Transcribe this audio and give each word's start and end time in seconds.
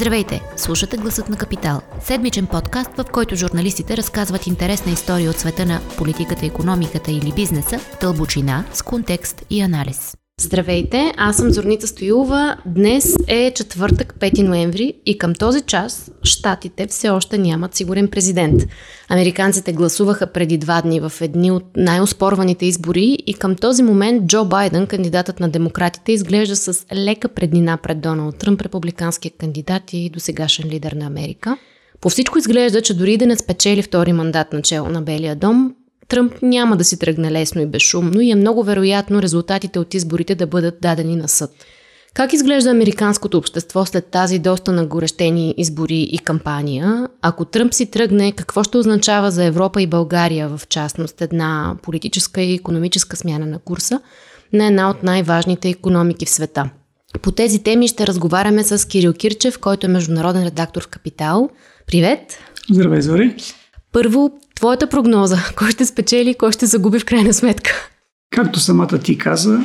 Здравейте! 0.00 0.40
Слушате 0.56 0.96
Гласът 0.96 1.28
на 1.28 1.36
Капитал. 1.36 1.80
Седмичен 2.02 2.46
подкаст, 2.46 2.90
в 2.96 3.04
който 3.12 3.36
журналистите 3.36 3.96
разказват 3.96 4.46
интересна 4.46 4.92
история 4.92 5.30
от 5.30 5.36
света 5.36 5.66
на 5.66 5.80
политиката, 5.98 6.46
економиката 6.46 7.10
или 7.10 7.32
бизнеса, 7.36 7.80
дълбочина, 8.00 8.64
с 8.72 8.82
контекст 8.82 9.44
и 9.50 9.60
анализ. 9.60 10.16
Здравейте, 10.42 11.12
аз 11.16 11.36
съм 11.36 11.50
Зорница 11.50 11.86
Стоилова. 11.86 12.56
Днес 12.66 13.16
е 13.28 13.52
четвъртък, 13.54 14.14
5 14.14 14.42
ноември 14.42 14.94
и 15.06 15.18
към 15.18 15.34
този 15.34 15.60
час 15.60 16.10
щатите 16.22 16.86
все 16.86 17.08
още 17.08 17.38
нямат 17.38 17.74
сигурен 17.74 18.08
президент. 18.08 18.62
Американците 19.08 19.72
гласуваха 19.72 20.26
преди 20.26 20.58
два 20.58 20.82
дни 20.82 21.00
в 21.00 21.12
едни 21.20 21.50
от 21.50 21.64
най-оспорваните 21.76 22.66
избори 22.66 23.18
и 23.26 23.34
към 23.34 23.56
този 23.56 23.82
момент 23.82 24.26
Джо 24.26 24.44
Байден, 24.44 24.86
кандидатът 24.86 25.40
на 25.40 25.48
демократите, 25.48 26.12
изглежда 26.12 26.56
с 26.56 26.86
лека 26.94 27.28
преднина 27.28 27.76
пред 27.76 28.00
Доналд 28.00 28.36
Тръмп, 28.36 28.62
републиканския 28.62 29.32
кандидат 29.38 29.92
и 29.92 30.10
досегашен 30.10 30.68
лидер 30.68 30.92
на 30.92 31.06
Америка. 31.06 31.56
По 32.00 32.08
всичко 32.08 32.38
изглежда, 32.38 32.82
че 32.82 32.94
дори 32.94 33.16
да 33.16 33.26
не 33.26 33.36
спечели 33.36 33.82
втори 33.82 34.12
мандат 34.12 34.52
начало 34.52 34.88
на 34.88 35.02
Белия 35.02 35.36
дом, 35.36 35.74
Тръмп 36.10 36.42
няма 36.42 36.76
да 36.76 36.84
си 36.84 36.98
тръгне 36.98 37.30
лесно 37.30 37.60
и 37.60 37.66
безшумно 37.66 38.20
и 38.20 38.30
е 38.30 38.34
много 38.34 38.64
вероятно 38.64 39.22
резултатите 39.22 39.78
от 39.78 39.94
изборите 39.94 40.34
да 40.34 40.46
бъдат 40.46 40.80
дадени 40.80 41.16
на 41.16 41.28
съд. 41.28 41.50
Как 42.14 42.32
изглежда 42.32 42.70
американското 42.70 43.38
общество 43.38 43.84
след 43.84 44.06
тази 44.06 44.38
доста 44.38 44.72
нагорещени 44.72 45.54
избори 45.56 46.00
и 46.00 46.18
кампания? 46.18 47.08
Ако 47.22 47.44
Тръмп 47.44 47.74
си 47.74 47.86
тръгне, 47.86 48.32
какво 48.32 48.64
ще 48.64 48.78
означава 48.78 49.30
за 49.30 49.44
Европа 49.44 49.82
и 49.82 49.86
България 49.86 50.48
в 50.48 50.68
частност 50.68 51.20
една 51.20 51.76
политическа 51.82 52.40
и 52.40 52.54
економическа 52.54 53.16
смяна 53.16 53.46
на 53.46 53.58
курса 53.58 54.00
на 54.52 54.66
една 54.66 54.90
от 54.90 55.02
най-важните 55.02 55.68
економики 55.68 56.26
в 56.26 56.30
света? 56.30 56.70
По 57.22 57.32
тези 57.32 57.62
теми 57.62 57.88
ще 57.88 58.06
разговаряме 58.06 58.64
с 58.64 58.88
Кирил 58.88 59.12
Кирчев, 59.12 59.58
който 59.58 59.86
е 59.86 59.90
международен 59.90 60.44
редактор 60.44 60.82
в 60.82 60.88
Капитал. 60.88 61.48
Привет! 61.86 62.38
Здравей, 62.70 63.00
Зори! 63.00 63.34
Първо, 63.92 64.30
твоята 64.60 64.86
прогноза. 64.86 65.36
Кой 65.56 65.70
ще 65.70 65.86
спечели, 65.86 66.34
кой 66.34 66.52
ще 66.52 66.66
загуби 66.66 66.98
в 66.98 67.04
крайна 67.04 67.34
сметка? 67.34 67.70
Както 68.30 68.60
самата 68.60 68.98
ти 68.98 69.18
каза, 69.18 69.60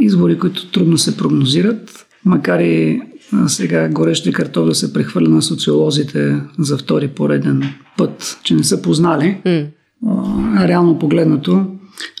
избори, 0.00 0.38
които 0.38 0.70
трудно 0.70 0.98
се 0.98 1.16
прогнозират, 1.16 2.06
макар 2.24 2.60
и 2.60 3.02
сега 3.46 3.88
горещи 3.88 4.32
картоф 4.32 4.66
да 4.66 4.74
се 4.74 4.92
прехвърля 4.92 5.28
на 5.28 5.42
социолозите 5.42 6.40
за 6.58 6.78
втори 6.78 7.08
пореден 7.08 7.62
път, 7.96 8.38
че 8.42 8.54
не 8.54 8.64
са 8.64 8.82
познали. 8.82 9.40
Mm. 9.46 9.66
А, 10.06 10.68
реално 10.68 10.98
погледнато, 10.98 11.66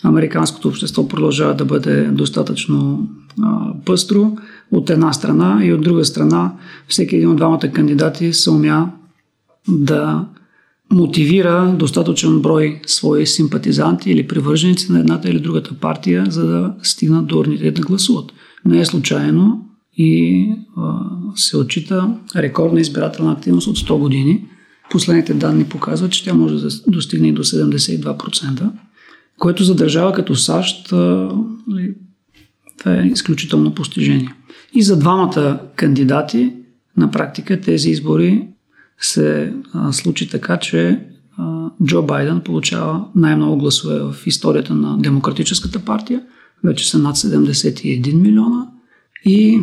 американското 0.02 0.68
общество 0.68 1.08
продължава 1.08 1.54
да 1.54 1.64
бъде 1.64 2.04
достатъчно 2.04 3.08
а, 3.42 3.72
пъстро 3.84 4.36
от 4.72 4.90
една 4.90 5.12
страна 5.12 5.60
и 5.62 5.72
от 5.72 5.80
друга 5.80 6.04
страна 6.04 6.52
всеки 6.88 7.16
един 7.16 7.30
от 7.30 7.36
двамата 7.36 7.72
кандидати 7.72 8.32
се 8.32 8.50
умя 8.50 8.90
да 9.68 10.26
мотивира 10.92 11.74
достатъчен 11.78 12.40
брой 12.40 12.80
свои 12.86 13.26
симпатизанти 13.26 14.10
или 14.10 14.28
привърженици 14.28 14.92
на 14.92 15.00
едната 15.00 15.28
или 15.28 15.40
другата 15.40 15.74
партия, 15.74 16.26
за 16.28 16.46
да 16.46 16.74
стигнат 16.82 17.26
до 17.26 17.38
урните 17.38 17.70
да 17.70 17.82
гласуват. 17.82 18.32
Не 18.64 18.80
е 18.80 18.84
случайно 18.84 19.68
и 19.96 20.44
а, 20.76 20.98
се 21.34 21.56
отчита 21.56 22.14
рекордна 22.36 22.80
избирателна 22.80 23.32
активност 23.32 23.66
от 23.66 23.78
100 23.78 23.98
години. 23.98 24.44
Последните 24.90 25.34
данни 25.34 25.64
показват, 25.64 26.12
че 26.12 26.24
тя 26.24 26.34
може 26.34 26.54
да 26.54 26.68
достигне 26.86 27.28
и 27.28 27.32
до 27.32 27.44
72%, 27.44 28.70
което 29.38 29.64
за 29.64 29.74
държава 29.74 30.12
като 30.12 30.34
САЩ 30.34 30.92
нали, 31.68 31.94
това 32.78 32.94
е 32.94 33.06
изключително 33.06 33.74
постижение. 33.74 34.34
И 34.74 34.82
за 34.82 34.98
двамата 34.98 35.60
кандидати 35.76 36.52
на 36.96 37.10
практика 37.10 37.60
тези 37.60 37.90
избори 37.90 38.48
се 39.00 39.54
а, 39.72 39.92
случи 39.92 40.28
така, 40.28 40.56
че 40.56 41.00
а, 41.38 41.70
Джо 41.84 42.02
Байден 42.02 42.40
получава 42.40 43.04
най-много 43.14 43.56
гласове 43.56 43.98
в 43.98 44.16
историята 44.26 44.74
на 44.74 44.98
Демократическата 44.98 45.78
партия. 45.78 46.22
Вече 46.64 46.90
са 46.90 46.98
над 46.98 47.16
71 47.16 48.14
милиона 48.14 48.66
и 49.24 49.60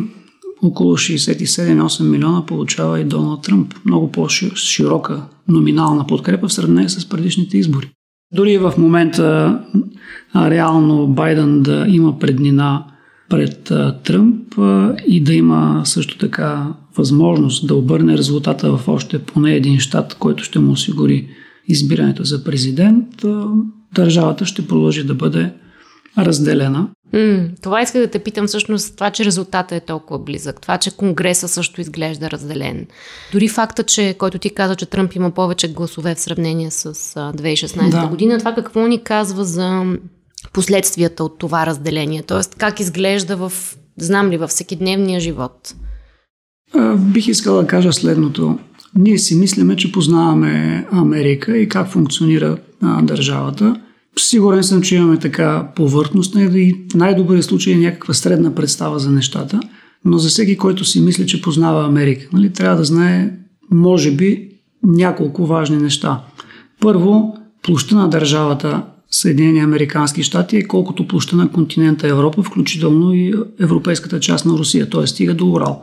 около 0.62 0.96
67-8 0.96 2.02
милиона 2.02 2.46
получава 2.46 3.00
и 3.00 3.04
Доналд 3.04 3.42
Тръмп. 3.42 3.74
Много 3.84 4.12
по-широка 4.12 5.22
номинална 5.48 6.06
подкрепа 6.06 6.48
в 6.48 6.52
сравнение 6.52 6.88
с 6.88 7.08
предишните 7.08 7.58
избори. 7.58 7.90
Дори 8.32 8.58
в 8.58 8.74
момента 8.78 9.58
реално 10.36 11.06
Байден 11.06 11.62
да 11.62 11.86
има 11.88 12.18
преднина 12.18 12.84
пред 13.28 13.72
Тръмп 14.04 14.54
и 15.06 15.24
да 15.24 15.34
има 15.34 15.82
също 15.84 16.18
така 16.18 16.74
възможност 16.96 17.66
да 17.66 17.74
обърне 17.74 18.18
резултата 18.18 18.76
в 18.76 18.88
още 18.88 19.18
поне 19.18 19.54
един 19.54 19.80
щат, 19.80 20.14
който 20.14 20.44
ще 20.44 20.58
му 20.58 20.72
осигури 20.72 21.28
избирането 21.68 22.24
за 22.24 22.44
президент, 22.44 23.06
държавата 23.94 24.46
ще 24.46 24.66
продължи 24.66 25.04
да 25.04 25.14
бъде 25.14 25.52
разделена. 26.18 26.88
Mm, 27.14 27.62
това 27.62 27.82
иска 27.82 27.98
да 27.98 28.06
те 28.06 28.18
питам 28.18 28.46
всъщност 28.46 28.94
това, 28.94 29.10
че 29.10 29.24
резултатът 29.24 29.72
е 29.72 29.86
толкова 29.86 30.18
близък, 30.18 30.60
това, 30.60 30.78
че 30.78 30.90
Конгреса 30.90 31.48
също 31.48 31.80
изглежда 31.80 32.30
разделен. 32.30 32.86
Дори 33.32 33.48
факта, 33.48 33.82
че 33.82 34.14
който 34.18 34.38
ти 34.38 34.50
каза, 34.50 34.76
че 34.76 34.86
Тръмп 34.86 35.14
има 35.14 35.30
повече 35.30 35.72
гласове 35.72 36.14
в 36.14 36.20
сравнение 36.20 36.70
с 36.70 36.94
2016 36.94 37.90
да. 37.90 38.06
година, 38.06 38.38
това 38.38 38.54
какво 38.54 38.86
ни 38.86 39.02
казва 39.02 39.44
за 39.44 39.84
последствията 40.52 41.24
от 41.24 41.38
това 41.38 41.66
разделение? 41.66 42.22
Тоест, 42.22 42.54
как 42.54 42.80
изглежда 42.80 43.36
в, 43.36 43.52
знам 43.96 44.30
ли, 44.30 44.36
във 44.36 44.50
всекидневния 44.50 45.20
живот? 45.20 45.74
А, 46.74 46.96
бих 46.96 47.28
искала 47.28 47.60
да 47.62 47.66
кажа 47.66 47.92
следното. 47.92 48.58
Ние 48.98 49.18
си 49.18 49.36
мислиме, 49.36 49.76
че 49.76 49.92
познаваме 49.92 50.86
Америка 50.90 51.58
и 51.58 51.68
как 51.68 51.88
функционира 51.88 52.56
а, 52.82 53.02
държавата. 53.02 53.80
Сигурен 54.18 54.64
съм, 54.64 54.82
че 54.82 54.96
имаме 54.96 55.18
така 55.18 55.68
повърхностна 55.76 56.42
и 56.42 56.74
в 56.92 56.94
най-добрия 56.94 57.42
случай 57.42 57.72
е 57.72 57.76
някаква 57.76 58.14
средна 58.14 58.54
представа 58.54 58.98
за 58.98 59.10
нещата, 59.10 59.60
но 60.04 60.18
за 60.18 60.28
всеки, 60.28 60.56
който 60.56 60.84
си 60.84 61.00
мисли, 61.00 61.26
че 61.26 61.42
познава 61.42 61.86
Америка, 61.86 62.26
нали, 62.32 62.50
трябва 62.50 62.76
да 62.76 62.84
знае, 62.84 63.30
може 63.70 64.10
би, 64.10 64.48
няколко 64.82 65.46
важни 65.46 65.76
неща. 65.76 66.20
Първо, 66.80 67.36
площа 67.62 67.96
на 67.96 68.08
държавата 68.08 68.82
Съединени 69.16 69.60
Американски 69.60 70.22
щати 70.22 70.56
е 70.56 70.62
колкото 70.62 71.08
площа 71.08 71.36
на 71.36 71.48
континента 71.48 72.08
Европа, 72.08 72.42
включително 72.42 73.14
и 73.14 73.34
европейската 73.60 74.20
част 74.20 74.46
на 74.46 74.52
Русия, 74.52 74.90
т.е. 74.90 75.06
стига 75.06 75.34
до 75.34 75.50
Урал. 75.50 75.82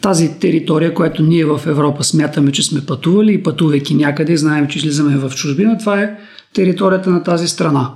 Тази 0.00 0.38
територия, 0.38 0.94
която 0.94 1.22
ние 1.22 1.44
в 1.44 1.60
Европа 1.66 2.04
смятаме, 2.04 2.52
че 2.52 2.62
сме 2.62 2.86
пътували 2.86 3.34
и 3.34 3.42
пътувайки 3.42 3.94
някъде, 3.94 4.36
знаем, 4.36 4.68
че 4.68 4.78
излизаме 4.78 5.16
в 5.16 5.30
чужбина, 5.30 5.78
това 5.78 6.00
е 6.00 6.16
територията 6.54 7.10
на 7.10 7.22
тази 7.22 7.48
страна. 7.48 7.90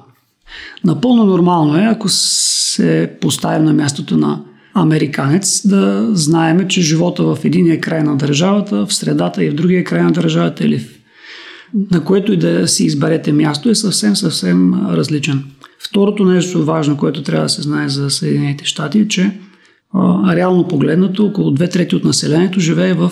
Напълно 0.84 1.24
нормално 1.24 1.76
е, 1.78 1.82
ако 1.82 2.08
се 2.08 3.12
поставим 3.20 3.64
на 3.64 3.72
мястото 3.72 4.16
на 4.16 4.40
американец, 4.74 5.66
да 5.68 6.08
знаеме, 6.12 6.68
че 6.68 6.80
живота 6.80 7.22
в 7.22 7.38
единия 7.44 7.80
край 7.80 8.02
на 8.02 8.16
държавата, 8.16 8.86
в 8.86 8.94
средата 8.94 9.44
и 9.44 9.50
в 9.50 9.54
другия 9.54 9.84
край 9.84 10.02
на 10.02 10.12
държавата 10.12 10.64
или 10.64 10.78
в 10.78 10.93
на 11.90 12.04
което 12.04 12.32
и 12.32 12.36
да 12.36 12.68
си 12.68 12.84
изберете 12.84 13.32
място, 13.32 13.70
е 13.70 13.74
съвсем, 13.74 14.16
съвсем 14.16 14.74
различен. 14.86 15.44
Второто 15.88 16.24
нещо 16.24 16.64
важно, 16.64 16.96
което 16.96 17.22
трябва 17.22 17.44
да 17.44 17.48
се 17.48 17.62
знае 17.62 17.88
за 17.88 18.10
Съединените 18.10 18.64
щати 18.64 18.98
е, 18.98 19.08
че 19.08 19.40
реално 20.28 20.68
погледнато 20.68 21.26
около 21.26 21.50
две 21.50 21.68
трети 21.68 21.96
от 21.96 22.04
населението 22.04 22.60
живее 22.60 22.94
в 22.94 23.10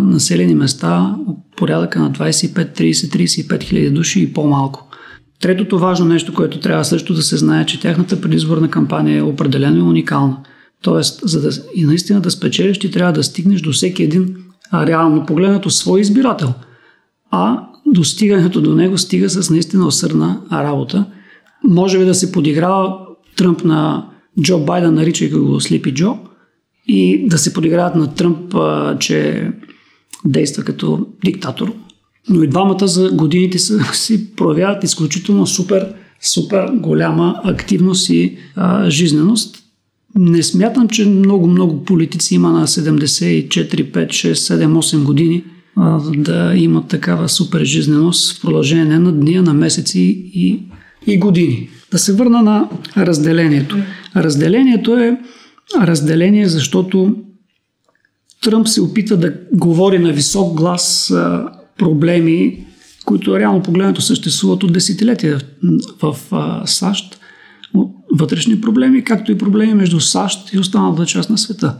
населени 0.00 0.54
места 0.54 1.16
порядъка 1.56 2.00
на 2.00 2.12
25, 2.12 2.80
30, 2.80 2.92
35 2.92 3.62
хиляди 3.62 3.90
души 3.90 4.22
и 4.22 4.32
по-малко. 4.32 4.88
Третото 5.40 5.78
важно 5.78 6.06
нещо, 6.06 6.34
което 6.34 6.60
трябва 6.60 6.84
също 6.84 7.14
да 7.14 7.22
се 7.22 7.36
знае, 7.36 7.66
че 7.66 7.80
тяхната 7.80 8.20
предизборна 8.20 8.70
кампания 8.70 9.18
е 9.18 9.22
определено 9.22 9.78
и 9.78 9.88
уникална. 9.88 10.36
Тоест, 10.82 11.20
за 11.24 11.40
да 11.40 11.50
и 11.74 11.84
наистина 11.84 12.20
да 12.20 12.30
спечелиш, 12.30 12.78
ти 12.78 12.90
трябва 12.90 13.12
да 13.12 13.22
стигнеш 13.22 13.60
до 13.60 13.72
всеки 13.72 14.02
един 14.02 14.36
реално 14.74 15.26
погледнато 15.26 15.70
свой 15.70 16.00
избирател. 16.00 16.54
А 17.30 17.66
достигането 17.86 18.60
до 18.60 18.74
него 18.74 18.98
стига 18.98 19.30
с 19.30 19.50
наистина 19.50 19.86
усърдна 19.86 20.40
работа. 20.52 21.06
Може 21.64 21.98
би 21.98 22.04
да 22.04 22.14
се 22.14 22.32
подиграва 22.32 22.98
Тръмп 23.36 23.64
на 23.64 24.06
Джо 24.42 24.58
Байден, 24.58 24.94
наричайки 24.94 25.34
го 25.34 25.60
Слипи 25.60 25.94
Джо, 25.94 26.18
и 26.88 27.28
да 27.28 27.38
се 27.38 27.52
подиграват 27.52 27.94
на 27.94 28.14
Тръмп, 28.14 28.54
че 29.00 29.50
действа 30.24 30.64
като 30.64 31.06
диктатор. 31.24 31.72
Но 32.28 32.42
и 32.42 32.48
двамата 32.48 32.86
за 32.86 33.10
годините 33.10 33.58
са, 33.58 33.80
си 33.92 34.34
проявяват 34.34 34.84
изключително 34.84 35.46
супер, 35.46 35.94
супер 36.20 36.66
голяма 36.72 37.40
активност 37.44 38.08
и 38.08 38.36
а, 38.56 38.90
жизненост. 38.90 39.56
Не 40.18 40.42
смятам, 40.42 40.88
че 40.88 41.04
много-много 41.04 41.84
политици 41.84 42.34
има 42.34 42.50
на 42.50 42.66
74, 42.66 43.48
5, 43.48 44.06
6, 44.06 44.32
7, 44.32 44.66
8 44.66 45.04
години– 45.04 45.44
да 46.16 46.52
имат 46.56 46.88
такава 46.88 47.28
супер 47.28 47.64
жизненост 47.64 48.38
в 48.38 48.40
продължение 48.40 48.98
на 48.98 49.12
дни, 49.12 49.34
на 49.34 49.54
месеци 49.54 50.30
и, 50.34 50.62
и 51.06 51.18
години. 51.18 51.68
Да 51.90 51.98
се 51.98 52.12
върна 52.12 52.42
на 52.42 52.68
разделението. 52.96 53.76
Разделението 54.16 54.96
е 54.96 55.18
разделение, 55.80 56.48
защото 56.48 57.16
Тръмп 58.42 58.68
се 58.68 58.82
опита 58.82 59.16
да 59.16 59.34
говори 59.52 59.98
на 59.98 60.12
висок 60.12 60.56
глас 60.56 61.14
проблеми, 61.78 62.64
които 63.04 63.38
реално 63.38 63.62
погледнато 63.62 64.00
съществуват 64.00 64.62
от 64.62 64.72
десетилетия 64.72 65.40
в, 66.02 66.16
в 66.30 66.62
САЩ. 66.66 67.20
Вътрешни 68.12 68.60
проблеми, 68.60 69.04
както 69.04 69.32
и 69.32 69.38
проблеми 69.38 69.74
между 69.74 70.00
САЩ 70.00 70.52
и 70.52 70.58
останалата 70.58 71.06
част 71.06 71.30
на 71.30 71.38
света. 71.38 71.78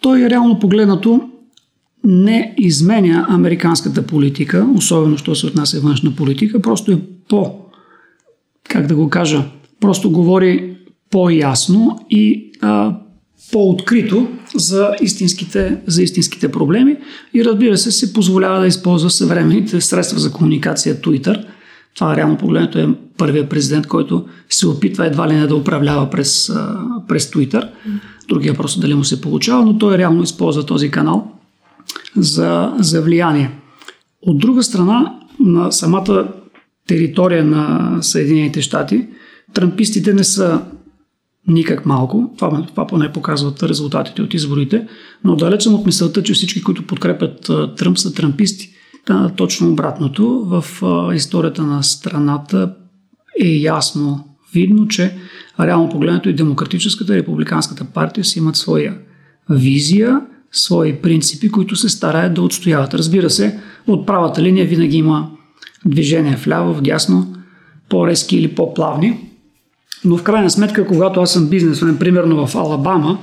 Той 0.00 0.30
реално 0.30 0.58
погледнато 0.58 1.28
не 2.04 2.54
изменя 2.58 3.26
американската 3.28 4.06
политика, 4.06 4.66
особено 4.76 5.18
що 5.18 5.34
се 5.34 5.46
отнася 5.46 5.80
външна 5.80 6.10
политика, 6.16 6.62
просто 6.62 6.92
е 6.92 6.98
по, 7.28 7.54
как 8.68 8.86
да 8.86 8.94
го 8.94 9.10
кажа, 9.10 9.44
просто 9.80 10.10
говори 10.10 10.76
по-ясно 11.10 11.98
и 12.10 12.52
а, 12.60 12.96
по-открито 13.52 14.28
за 14.54 14.90
истинските, 15.00 15.80
за 15.86 16.02
истинските 16.02 16.50
проблеми 16.50 16.96
и 17.34 17.44
разбира 17.44 17.78
се 17.78 17.92
се 17.92 18.12
позволява 18.12 18.60
да 18.60 18.66
използва 18.66 19.10
съвременните 19.10 19.80
средства 19.80 20.18
за 20.18 20.32
комуникация 20.32 21.00
Twitter. 21.00 21.44
Това 21.94 22.16
реално 22.16 22.36
погледнато 22.36 22.78
е 22.78 22.88
първият 23.18 23.50
президент, 23.50 23.86
който 23.86 24.24
се 24.48 24.68
опитва 24.68 25.06
едва 25.06 25.28
ли 25.28 25.34
не 25.34 25.46
да 25.46 25.56
управлява 25.56 26.10
през, 26.10 26.52
през 27.08 27.30
Twitter. 27.30 27.68
Другия 28.28 28.54
просто 28.54 28.80
дали 28.80 28.94
му 28.94 29.04
се 29.04 29.20
получава, 29.20 29.64
но 29.64 29.78
той 29.78 29.98
реално 29.98 30.22
използва 30.22 30.66
този 30.66 30.90
канал 30.90 31.34
за, 32.16 32.74
за 32.78 33.02
влияние. 33.02 33.50
От 34.22 34.38
друга 34.38 34.62
страна, 34.62 35.18
на 35.40 35.72
самата 35.72 36.28
територия 36.88 37.44
на 37.44 37.98
Съединените 38.02 38.62
щати, 38.62 39.06
трампистите 39.54 40.14
не 40.14 40.24
са 40.24 40.60
никак 41.48 41.86
малко. 41.86 42.34
Това, 42.38 42.66
това 42.66 42.86
поне 42.86 43.12
показват 43.12 43.62
резултатите 43.62 44.22
от 44.22 44.34
изборите. 44.34 44.86
Но 45.24 45.36
далеч 45.36 45.62
съм 45.62 45.74
от 45.74 45.86
мисълта, 45.86 46.22
че 46.22 46.34
всички, 46.34 46.62
които 46.62 46.86
подкрепят 46.86 47.50
Тръмп, 47.76 47.98
са 47.98 48.14
трамписти. 48.14 48.70
Та, 49.06 49.28
точно 49.28 49.70
обратното. 49.70 50.44
В 50.44 50.82
а, 50.82 51.14
историята 51.14 51.62
на 51.62 51.82
страната 51.82 52.74
е 53.42 53.48
ясно 53.48 54.24
видно, 54.54 54.88
че 54.88 55.16
реално 55.60 55.88
погледнато 55.88 56.28
и 56.28 56.34
Демократическата 56.34 57.14
и 57.14 57.16
Републиканската 57.16 57.84
партия 57.84 58.24
си 58.24 58.38
имат 58.38 58.56
своя 58.56 58.98
визия, 59.50 60.20
свои 60.54 60.94
принципи, 60.94 61.50
които 61.50 61.76
се 61.76 61.88
стараят 61.88 62.34
да 62.34 62.42
отстояват. 62.42 62.94
Разбира 62.94 63.30
се, 63.30 63.60
от 63.86 64.06
правата 64.06 64.42
линия 64.42 64.66
винаги 64.66 64.96
има 64.96 65.30
движение 65.84 66.36
вляво, 66.36 66.74
вдясно, 66.74 67.34
по-резки 67.88 68.36
или 68.36 68.48
по-плавни. 68.48 69.18
Но 70.04 70.16
в 70.16 70.22
крайна 70.22 70.50
сметка, 70.50 70.86
когато 70.86 71.20
аз 71.20 71.32
съм 71.32 71.48
бизнесмен, 71.48 71.98
примерно 71.98 72.46
в 72.46 72.54
Алабама, 72.54 73.18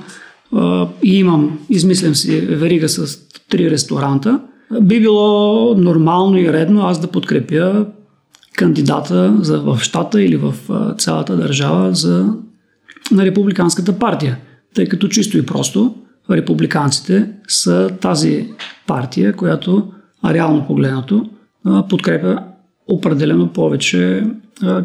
и 1.02 1.18
имам, 1.18 1.58
измислям 1.70 2.14
си 2.14 2.40
верига 2.40 2.88
с 2.88 3.18
три 3.48 3.70
ресторанта, 3.70 4.40
би 4.80 5.00
било 5.00 5.74
нормално 5.74 6.38
и 6.38 6.52
редно 6.52 6.86
аз 6.86 7.00
да 7.00 7.06
подкрепя 7.06 7.86
кандидата 8.56 9.36
за, 9.40 9.60
в 9.60 9.78
щата 9.80 10.22
или 10.22 10.36
в 10.36 10.54
цялата 10.98 11.36
държава 11.36 11.94
за, 11.94 12.34
на 13.10 13.24
Републиканската 13.24 13.98
партия. 13.98 14.38
Тъй 14.74 14.86
като 14.86 15.08
чисто 15.08 15.38
и 15.38 15.46
просто 15.46 15.94
републиканците 16.30 17.28
са 17.48 17.90
тази 18.00 18.48
партия, 18.86 19.32
която 19.36 19.92
реално 20.26 20.66
погледнато 20.66 21.30
подкрепя 21.88 22.38
определено 22.88 23.48
повече 23.48 24.26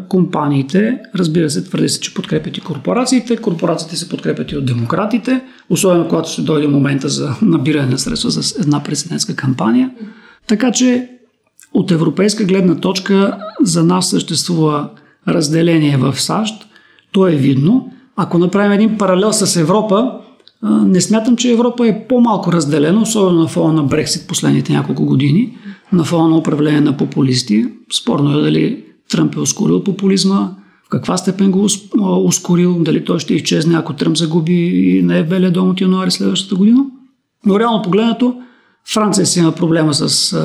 компаниите. 0.08 0.98
Разбира 1.14 1.50
се, 1.50 1.64
твърди 1.64 1.88
се, 1.88 2.00
че 2.00 2.14
подкрепят 2.14 2.56
и 2.56 2.60
корпорациите. 2.60 3.36
Корпорациите 3.36 3.96
се 3.96 4.08
подкрепят 4.08 4.52
и 4.52 4.56
от 4.56 4.66
демократите, 4.66 5.40
особено 5.70 6.08
когато 6.08 6.30
се 6.30 6.42
дойде 6.42 6.68
момента 6.68 7.08
за 7.08 7.34
набиране 7.42 7.90
на 7.90 7.98
средства 7.98 8.30
за 8.30 8.60
една 8.60 8.82
президентска 8.82 9.36
кампания. 9.36 9.90
Така 10.46 10.72
че 10.72 11.10
от 11.74 11.90
европейска 11.90 12.44
гледна 12.44 12.74
точка 12.74 13.38
за 13.60 13.84
нас 13.84 14.10
съществува 14.10 14.90
разделение 15.28 15.96
в 15.96 16.20
САЩ. 16.20 16.66
То 17.12 17.28
е 17.28 17.34
видно. 17.34 17.92
Ако 18.16 18.38
направим 18.38 18.72
един 18.72 18.98
паралел 18.98 19.32
с 19.32 19.60
Европа, 19.60 20.12
не 20.62 21.00
смятам, 21.00 21.36
че 21.36 21.52
Европа 21.52 21.88
е 21.88 22.06
по-малко 22.08 22.52
разделена, 22.52 23.02
особено 23.02 23.40
на 23.40 23.48
фона 23.48 23.72
на 23.72 23.82
Брексит 23.82 24.28
последните 24.28 24.72
няколко 24.72 25.04
години, 25.04 25.56
на 25.92 26.04
фона 26.04 26.28
на 26.28 26.36
управление 26.36 26.80
на 26.80 26.96
популисти. 26.96 27.66
Спорно 27.92 28.38
е 28.38 28.42
дали 28.42 28.84
Тръмп 29.10 29.36
е 29.36 29.40
ускорил 29.40 29.84
популизма, 29.84 30.50
в 30.86 30.88
каква 30.88 31.16
степен 31.16 31.50
го 31.50 31.68
ускорил, 32.00 32.78
дали 32.80 33.04
той 33.04 33.18
ще 33.18 33.34
изчезне, 33.34 33.78
ако 33.78 33.92
Тръмп 33.92 34.16
загуби 34.16 34.54
и 34.54 35.02
не 35.02 35.18
е 35.18 35.24
Белия 35.24 35.52
дом 35.52 35.70
от 35.70 35.80
януари 35.80 36.10
следващата 36.10 36.54
година. 36.54 36.84
Но 37.46 37.60
реално 37.60 37.82
погледнато, 37.82 38.34
Франция 38.92 39.26
си 39.26 39.38
има 39.38 39.52
проблема 39.52 39.94
с 39.94 40.36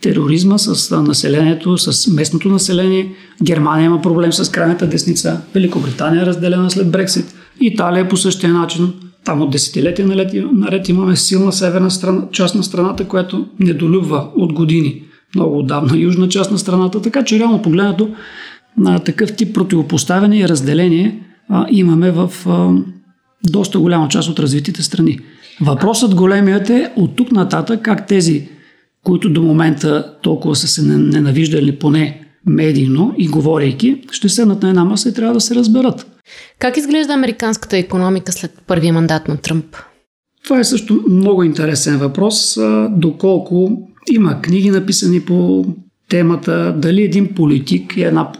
тероризма, 0.00 0.58
с 0.58 1.02
населението, 1.02 1.78
с 1.78 2.10
местното 2.10 2.48
население. 2.48 3.14
Германия 3.42 3.86
има 3.86 4.02
проблем 4.02 4.32
с 4.32 4.50
крайната 4.50 4.86
десница. 4.86 5.40
Великобритания 5.54 6.22
е 6.22 6.26
разделена 6.26 6.70
след 6.70 6.90
Брексит. 6.90 7.34
Италия 7.60 8.00
е 8.00 8.08
по 8.08 8.16
същия 8.16 8.52
начин. 8.52 8.92
Там 9.24 9.42
от 9.42 9.50
десетилетия 9.50 10.08
наред 10.52 10.88
имаме 10.88 11.16
силна 11.16 11.52
северна 11.52 11.90
страна, 11.90 12.22
част 12.32 12.54
на 12.54 12.62
страната, 12.62 13.08
която 13.08 13.46
недолюбва 13.60 14.28
от 14.36 14.52
години 14.52 15.02
много 15.34 15.58
отдавна 15.58 15.98
южна 15.98 16.28
част 16.28 16.50
на 16.50 16.58
страната. 16.58 17.02
Така 17.02 17.24
че 17.24 17.38
реално 17.38 17.62
погледнато 17.62 18.08
на 18.76 18.98
такъв 18.98 19.36
тип 19.36 19.54
противопоставяне 19.54 20.38
и 20.38 20.48
разделение 20.48 21.22
а, 21.48 21.66
имаме 21.70 22.10
в 22.10 22.30
а, 22.46 22.70
доста 23.44 23.78
голяма 23.78 24.08
част 24.08 24.28
от 24.28 24.38
развитите 24.38 24.82
страни. 24.82 25.18
Въпросът 25.60 26.14
големият 26.14 26.70
е 26.70 26.92
от 26.96 27.16
тук 27.16 27.32
нататък 27.32 27.82
как 27.82 28.06
тези, 28.06 28.48
които 29.04 29.30
до 29.30 29.42
момента 29.42 30.14
толкова 30.22 30.56
са 30.56 30.68
се 30.68 30.82
ненавиждали 30.82 31.78
поне 31.78 32.26
медийно 32.46 33.14
и 33.18 33.28
говорейки, 33.28 34.02
ще 34.10 34.28
седнат 34.28 34.62
на 34.62 34.68
една 34.68 34.84
маса 34.84 35.08
и 35.08 35.14
трябва 35.14 35.34
да 35.34 35.40
се 35.40 35.54
разберат. 35.54 36.11
Как 36.58 36.76
изглежда 36.76 37.12
американската 37.12 37.76
економика 37.76 38.32
след 38.32 38.62
първия 38.66 38.92
мандат 38.92 39.28
на 39.28 39.36
Тръмп? 39.36 39.76
Това 40.44 40.60
е 40.60 40.64
също 40.64 41.04
много 41.10 41.42
интересен 41.42 41.98
въпрос, 41.98 42.58
доколко 42.90 43.88
има 44.12 44.42
книги 44.42 44.70
написани 44.70 45.20
по 45.20 45.64
темата, 46.08 46.74
дали 46.78 47.02
един 47.02 47.34
политик 47.34 47.96
и 47.96 48.02
една 48.02 48.32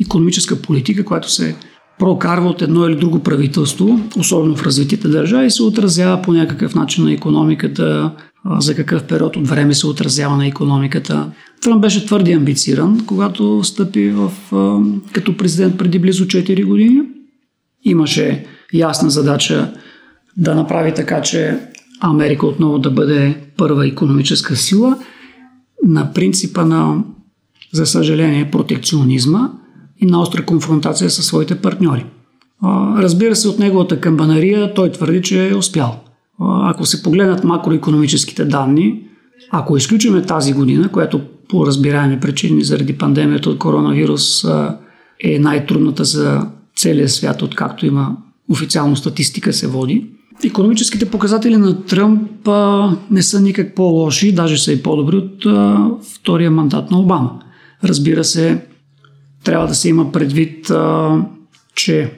економическа 0.00 0.62
политика, 0.62 1.04
която 1.04 1.30
се 1.30 1.56
прокарва 1.98 2.48
от 2.48 2.62
едно 2.62 2.88
или 2.88 2.96
друго 2.96 3.18
правителство, 3.18 4.00
особено 4.18 4.56
в 4.56 4.62
развитите 4.62 5.08
държави, 5.08 5.50
се 5.50 5.62
отразява 5.62 6.22
по 6.22 6.32
някакъв 6.32 6.74
начин 6.74 7.04
на 7.04 7.12
економиката, 7.12 8.12
за 8.58 8.74
какъв 8.74 9.04
период 9.04 9.36
от 9.36 9.48
време 9.48 9.74
се 9.74 9.86
отразява 9.86 10.36
на 10.36 10.46
економиката. 10.46 11.30
Тръмп 11.62 11.82
беше 11.82 12.06
твърди 12.06 12.32
амбициран, 12.32 13.04
когато 13.06 13.64
стъпи 13.64 14.08
в, 14.08 14.32
като 15.12 15.36
президент 15.36 15.78
преди 15.78 15.98
близо 15.98 16.24
4 16.24 16.64
години. 16.64 17.00
Имаше 17.84 18.46
ясна 18.74 19.10
задача 19.10 19.72
да 20.36 20.54
направи 20.54 20.94
така, 20.94 21.22
че 21.22 21.58
Америка 22.00 22.46
отново 22.46 22.78
да 22.78 22.90
бъде 22.90 23.40
първа 23.56 23.86
економическа 23.86 24.56
сила 24.56 24.98
на 25.86 26.12
принципа 26.12 26.64
на, 26.64 27.04
за 27.72 27.86
съжаление, 27.86 28.50
протекционизма 28.50 29.50
и 29.98 30.06
на 30.06 30.20
остра 30.20 30.46
конфронтация 30.46 31.10
със 31.10 31.26
своите 31.26 31.54
партньори. 31.54 32.06
Разбира 32.98 33.36
се, 33.36 33.48
от 33.48 33.58
неговата 33.58 34.00
камбанария 34.00 34.74
той 34.74 34.92
твърди, 34.92 35.22
че 35.22 35.48
е 35.48 35.54
успял. 35.54 36.00
Ако 36.40 36.86
се 36.86 37.02
погледнат 37.02 37.44
макроекономическите 37.44 38.44
данни, 38.44 39.02
ако 39.50 39.76
изключиме 39.76 40.22
тази 40.22 40.52
година, 40.52 40.88
която 40.88 41.20
по 41.48 41.66
разбираеми 41.66 42.20
причини 42.20 42.64
заради 42.64 42.98
пандемията 42.98 43.50
от 43.50 43.58
коронавирус 43.58 44.44
е 45.24 45.38
най-трудната 45.38 46.04
за 46.04 46.46
целия 46.80 47.08
свят, 47.08 47.42
откакто 47.42 47.86
има 47.86 48.16
официално 48.48 48.96
статистика 48.96 49.52
се 49.52 49.66
води, 49.66 50.06
Економическите 50.44 51.10
показатели 51.10 51.56
на 51.56 51.82
Тръмп 51.82 52.48
а, 52.48 52.90
не 53.10 53.22
са 53.22 53.40
никак 53.40 53.74
по-лоши, 53.74 54.34
даже 54.34 54.58
са 54.58 54.72
и 54.72 54.82
по-добри 54.82 55.16
от 55.16 55.46
а, 55.46 55.88
втория 56.14 56.50
мандат 56.50 56.90
на 56.90 56.98
Обама. 56.98 57.30
Разбира 57.84 58.24
се, 58.24 58.64
трябва 59.44 59.66
да 59.66 59.74
се 59.74 59.88
има 59.88 60.12
предвид, 60.12 60.70
а, 60.70 61.16
че 61.74 62.12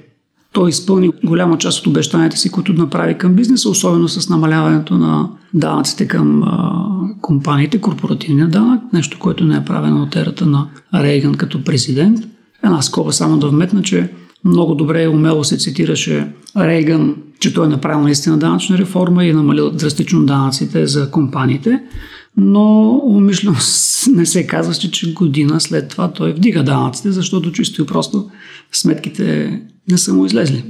той 0.52 0.71
изпълни 0.71 1.11
голяма 1.25 1.59
част 1.59 1.81
от 1.81 1.87
обещанията 1.87 2.37
си, 2.37 2.50
които 2.50 2.73
направи 2.73 3.19
към 3.19 3.35
бизнеса, 3.35 3.69
особено 3.69 4.09
с 4.09 4.28
намаляването 4.28 4.99
на 4.99 5.31
данъците 5.54 6.09
към 6.09 6.42
а, 6.42 6.73
компаниите, 7.21 7.81
корпоративния 7.81 8.49
данък, 8.49 8.92
нещо, 8.92 9.19
което 9.19 9.45
не 9.45 9.57
е 9.57 9.64
правено 9.64 10.02
от 10.02 10.16
ерата 10.16 10.47
на 10.47 10.69
Рейган 10.95 11.35
като 11.35 11.64
президент. 11.64 12.19
Една 12.64 12.83
скоба 12.83 13.12
само 13.12 13.38
да 13.38 13.49
вметна, 13.49 13.83
че 13.83 14.11
много 14.45 14.75
добре 14.75 15.03
и 15.03 15.09
умело 15.09 15.45
се 15.45 15.57
цитираше 15.57 16.29
Рейган, 16.57 17.17
че 17.41 17.55
той 17.55 17.67
е 17.67 17.69
направил 17.69 18.03
наистина 18.03 18.39
данъчна 18.39 18.79
реформа 18.79 19.25
и 19.25 19.29
е 19.29 19.35
намалил 19.35 19.71
драстично 19.71 20.27
данъците 20.27 20.87
за 20.87 21.11
компаниите, 21.11 21.83
но 22.37 22.97
умишлено 23.05 23.57
не 24.13 24.27
се 24.27 24.47
казваше, 24.47 24.91
че 24.91 25.13
година 25.13 25.61
след 25.61 25.89
това 25.89 26.13
той 26.13 26.33
вдига 26.33 26.63
данъците, 26.63 27.13
защото 27.13 27.53
чисто 27.53 27.83
и 27.83 27.87
просто 27.87 28.31
сметките 28.73 29.61
не 29.91 29.99
са 29.99 30.15
му 30.15 30.27
излезли. 30.27 30.65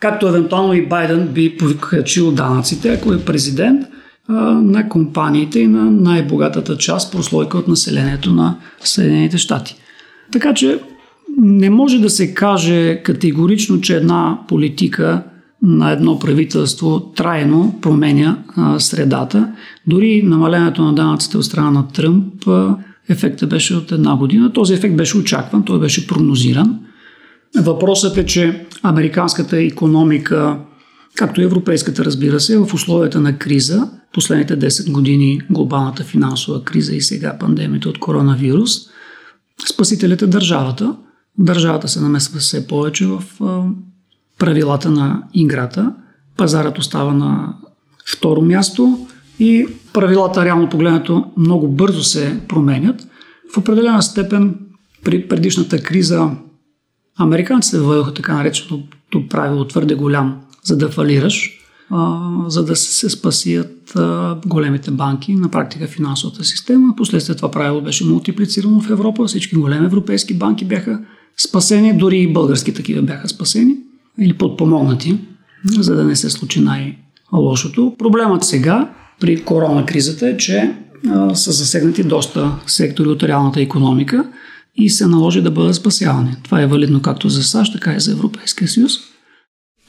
Както 0.00 0.28
евентуално 0.28 0.74
и 0.74 0.86
Байден 0.86 1.28
би 1.28 1.56
покачил 1.56 2.32
данъците, 2.32 2.88
ако 2.88 3.12
е 3.12 3.24
президент, 3.24 3.86
на 4.28 4.88
компаниите 4.88 5.60
и 5.60 5.66
на 5.66 5.90
най-богатата 5.90 6.78
част, 6.78 7.12
прослойка 7.12 7.58
от 7.58 7.68
населението 7.68 8.32
на 8.32 8.56
Съединените 8.84 9.38
щати. 9.38 9.76
Така 10.32 10.54
че 10.54 10.80
не 11.44 11.70
може 11.70 11.98
да 11.98 12.10
се 12.10 12.34
каже 12.34 13.02
категорично, 13.02 13.80
че 13.80 13.96
една 13.96 14.38
политика 14.48 15.22
на 15.62 15.92
едно 15.92 16.18
правителство 16.18 17.12
трайно 17.16 17.78
променя 17.82 18.38
а, 18.56 18.80
средата. 18.80 19.52
Дори 19.86 20.22
намалението 20.22 20.82
на 20.82 20.94
данъците 20.94 21.36
от 21.38 21.44
страна 21.44 21.70
на 21.70 21.88
Тръмп, 21.88 22.48
а, 22.48 22.76
ефектът 23.08 23.48
беше 23.48 23.74
от 23.74 23.92
една 23.92 24.16
година. 24.16 24.52
Този 24.52 24.74
ефект 24.74 24.96
беше 24.96 25.18
очакван, 25.18 25.64
той 25.64 25.80
беше 25.80 26.06
прогнозиран. 26.06 26.80
Въпросът 27.56 28.16
е, 28.16 28.26
че 28.26 28.66
американската 28.82 29.62
економика, 29.62 30.58
както 31.16 31.40
и 31.40 31.44
европейската, 31.44 32.04
разбира 32.04 32.40
се, 32.40 32.58
в 32.58 32.74
условията 32.74 33.20
на 33.20 33.38
криза, 33.38 33.90
последните 34.12 34.58
10 34.58 34.92
години 34.92 35.40
глобалната 35.50 36.04
финансова 36.04 36.64
криза 36.64 36.94
и 36.94 37.00
сега 37.00 37.38
пандемията 37.40 37.88
от 37.88 37.98
коронавирус, 37.98 38.70
спасителите 39.72 40.26
държавата. 40.26 40.96
Държавата 41.38 41.88
се 41.88 42.00
намесва 42.00 42.38
все 42.38 42.66
повече 42.66 43.06
в 43.06 43.22
правилата 44.38 44.90
на 44.90 45.22
играта. 45.34 45.94
Пазарът 46.36 46.78
остава 46.78 47.12
на 47.12 47.54
второ 48.06 48.42
място 48.42 49.06
и 49.38 49.66
правилата, 49.92 50.44
реално 50.44 50.68
погледнато, 50.68 51.32
много 51.36 51.68
бързо 51.68 52.02
се 52.02 52.40
променят. 52.48 53.08
В 53.54 53.58
определена 53.58 54.02
степен 54.02 54.58
при 55.04 55.28
предишната 55.28 55.82
криза 55.82 56.30
американците 57.18 57.78
въведоха 57.78 58.14
така 58.14 58.34
нареченото 58.34 59.28
правило 59.30 59.64
твърде 59.64 59.94
голям, 59.94 60.40
за 60.62 60.76
да 60.76 60.88
фалираш, 60.88 61.63
за 62.48 62.64
да 62.64 62.76
се 62.76 63.10
спасият 63.10 63.96
а, 63.96 64.36
големите 64.46 64.90
банки, 64.90 65.34
на 65.34 65.48
практика 65.48 65.86
финансовата 65.86 66.44
система. 66.44 66.94
Последствие 66.96 67.36
това 67.36 67.50
правило 67.50 67.80
беше 67.80 68.04
мултиплицирано 68.04 68.80
в 68.80 68.90
Европа. 68.90 69.24
Всички 69.26 69.56
големи 69.56 69.86
европейски 69.86 70.34
банки 70.34 70.64
бяха 70.64 71.00
спасени, 71.36 71.98
дори 71.98 72.18
и 72.18 72.32
български 72.32 72.74
такива 72.74 73.02
бяха 73.02 73.28
спасени 73.28 73.76
или 74.20 74.32
подпомогнати, 74.32 75.18
за 75.78 75.94
да 75.94 76.04
не 76.04 76.16
се 76.16 76.30
случи 76.30 76.60
най-лошото. 76.60 77.94
Проблемът 77.98 78.44
сега 78.44 78.90
при 79.20 79.44
корона 79.44 79.86
кризата 79.86 80.28
е, 80.28 80.36
че 80.36 80.74
са 81.34 81.52
засегнати 81.52 82.04
доста 82.04 82.52
сектори 82.66 83.08
от 83.08 83.22
реалната 83.22 83.60
економика 83.60 84.24
и 84.76 84.90
се 84.90 85.06
наложи 85.06 85.42
да 85.42 85.50
бъдат 85.50 85.74
спасявани. 85.74 86.36
Това 86.42 86.62
е 86.62 86.66
валидно 86.66 87.02
както 87.02 87.28
за 87.28 87.42
САЩ, 87.42 87.72
така 87.72 87.94
и 87.94 88.00
за 88.00 88.12
Европейския 88.12 88.68
съюз. 88.68 88.92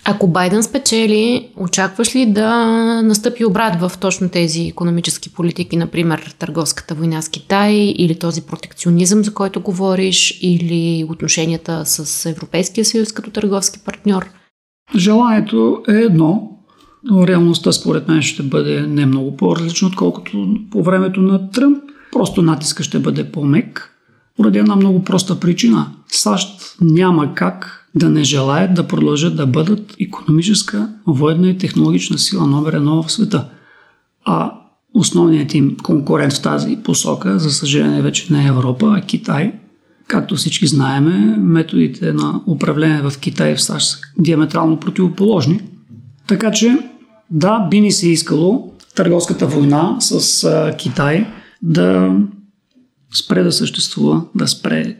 Ако 0.07 0.27
Байден 0.27 0.63
спечели, 0.63 1.49
очакваш 1.57 2.15
ли 2.15 2.25
да 2.25 2.55
настъпи 3.01 3.45
обрат 3.45 3.79
в 3.79 3.91
точно 3.99 4.29
тези 4.29 4.61
економически 4.61 5.33
политики, 5.33 5.77
например 5.77 6.35
търговската 6.39 6.95
война 6.95 7.21
с 7.21 7.29
Китай 7.29 7.73
или 7.73 8.19
този 8.19 8.41
протекционизъм, 8.41 9.23
за 9.23 9.33
който 9.33 9.61
говориш, 9.61 10.39
или 10.41 11.05
отношенията 11.09 11.85
с 11.85 12.25
Европейския 12.29 12.85
съюз 12.85 13.11
като 13.11 13.31
търговски 13.31 13.79
партньор? 13.85 14.25
Желанието 14.95 15.83
е 15.89 15.93
едно, 15.93 16.51
но 17.03 17.27
реалността 17.27 17.71
според 17.71 18.07
мен 18.07 18.21
ще 18.21 18.43
бъде 18.43 18.81
не 18.81 19.05
много 19.05 19.37
по-различно, 19.37 19.87
отколкото 19.87 20.47
по 20.71 20.83
времето 20.83 21.21
на 21.21 21.51
Тръмп. 21.51 21.83
Просто 22.11 22.41
натиска 22.41 22.83
ще 22.83 22.99
бъде 22.99 23.31
по-мек, 23.31 23.94
поради 24.37 24.59
една 24.59 24.75
много 24.75 25.03
проста 25.03 25.39
причина. 25.39 25.87
САЩ 26.07 26.75
няма 26.81 27.33
как 27.33 27.87
да 27.95 28.09
не 28.09 28.23
желаят 28.23 28.73
да 28.73 28.87
продължат 28.87 29.35
да 29.35 29.45
бъдат 29.45 29.95
економическа, 29.99 30.89
военна 31.07 31.49
и 31.49 31.57
технологична 31.57 32.17
сила 32.17 32.47
номер 32.47 32.73
едно 32.73 33.03
в 33.03 33.11
света. 33.11 33.47
А 34.25 34.51
основният 34.93 35.53
им 35.53 35.77
конкурент 35.83 36.33
в 36.33 36.41
тази 36.41 36.77
посока, 36.83 37.39
за 37.39 37.51
съжаление 37.51 38.01
вече 38.01 38.33
не 38.33 38.43
е 38.43 38.47
Европа, 38.47 38.95
а 38.97 39.01
Китай. 39.01 39.53
Както 40.07 40.35
всички 40.35 40.67
знаеме, 40.67 41.35
методите 41.37 42.13
на 42.13 42.41
управление 42.47 43.01
в 43.01 43.19
Китай 43.19 43.51
и 43.51 43.55
в 43.55 43.61
САЩ 43.61 43.87
са 43.87 43.97
диаметрално 44.19 44.79
противоположни. 44.79 45.61
Така 46.27 46.51
че, 46.51 46.77
да, 47.31 47.59
би 47.59 47.81
ни 47.81 47.91
се 47.91 48.09
искало 48.09 48.73
търговската 48.95 49.47
война 49.47 49.95
с 49.99 50.73
Китай 50.77 51.27
да 51.61 52.15
спре 53.13 53.43
да 53.43 53.51
съществува, 53.51 54.21
да 54.35 54.47
спре, 54.47 54.97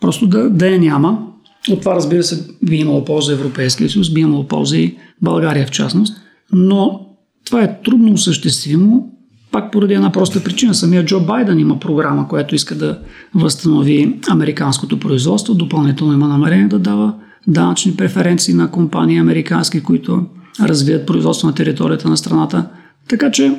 просто 0.00 0.26
да, 0.26 0.50
да 0.50 0.68
я 0.68 0.78
няма, 0.78 1.26
от 1.70 1.80
това, 1.80 1.94
разбира 1.94 2.22
се, 2.22 2.46
би 2.62 2.76
имало 2.76 3.04
полза 3.04 3.32
Европейския 3.32 3.90
съюз, 3.90 4.12
би 4.12 4.20
имало 4.20 4.48
полза 4.48 4.76
и 4.76 4.96
България 5.22 5.66
в 5.66 5.70
частност. 5.70 6.16
Но 6.52 7.06
това 7.44 7.62
е 7.62 7.80
трудно 7.82 8.12
осъществимо, 8.12 9.12
пак 9.52 9.72
поради 9.72 9.94
една 9.94 10.12
проста 10.12 10.44
причина. 10.44 10.74
Самия 10.74 11.04
Джо 11.04 11.20
Байден 11.20 11.58
има 11.58 11.80
програма, 11.80 12.28
която 12.28 12.54
иска 12.54 12.74
да 12.74 12.98
възстанови 13.34 14.20
американското 14.30 15.00
производство. 15.00 15.54
Допълнително 15.54 16.12
има 16.12 16.28
намерение 16.28 16.68
да 16.68 16.78
дава 16.78 17.14
данъчни 17.46 17.96
преференции 17.96 18.54
на 18.54 18.70
компании 18.70 19.18
американски, 19.18 19.82
които 19.82 20.24
развият 20.60 21.06
производство 21.06 21.48
на 21.48 21.54
територията 21.54 22.08
на 22.08 22.16
страната. 22.16 22.68
Така 23.08 23.30
че 23.30 23.54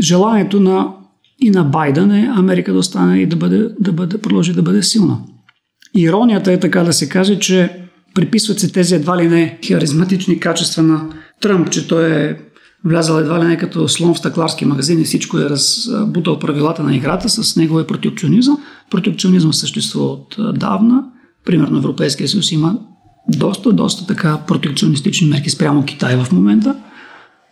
желанието 0.00 0.60
на 0.60 0.88
и 1.40 1.50
на 1.50 1.64
Байден 1.64 2.10
е 2.10 2.32
Америка 2.34 2.72
да 2.72 2.78
остане 2.78 3.18
и 3.18 3.26
да, 3.26 3.36
бъде, 3.36 3.68
да 3.80 3.92
бъде, 3.92 4.18
продължи 4.18 4.52
да 4.52 4.62
бъде 4.62 4.82
силна. 4.82 5.18
Иронията 5.94 6.52
е 6.52 6.60
така 6.60 6.82
да 6.82 6.92
се 6.92 7.08
каже, 7.08 7.38
че 7.38 7.86
приписват 8.14 8.60
се 8.60 8.72
тези 8.72 8.94
едва 8.94 9.16
ли 9.16 9.28
не 9.28 9.58
харизматични 9.68 10.40
качества 10.40 10.82
на 10.82 11.08
Тръмп, 11.40 11.70
че 11.70 11.88
той 11.88 12.10
е 12.10 12.36
влязал 12.84 13.18
едва 13.18 13.44
ли 13.44 13.48
не 13.48 13.56
като 13.56 13.88
слон 13.88 14.14
в 14.14 14.18
стъкларски 14.18 14.64
магазин 14.64 15.00
и 15.00 15.04
всичко 15.04 15.38
е 15.38 15.50
разбутал 15.50 16.38
правилата 16.38 16.82
на 16.82 16.96
играта 16.96 17.28
с 17.28 17.56
неговия 17.56 17.86
протекционизъм. 17.86 18.58
Протекционизъм 18.90 19.52
съществува 19.52 20.06
от 20.06 20.36
давна. 20.54 21.04
Примерно 21.44 21.78
Европейския 21.78 22.28
съюз 22.28 22.52
има 22.52 22.78
доста, 23.28 23.72
доста 23.72 24.06
така 24.06 24.38
протекционистични 24.46 25.28
мерки 25.28 25.50
спрямо 25.50 25.84
Китай 25.84 26.16
в 26.16 26.32
момента. 26.32 26.74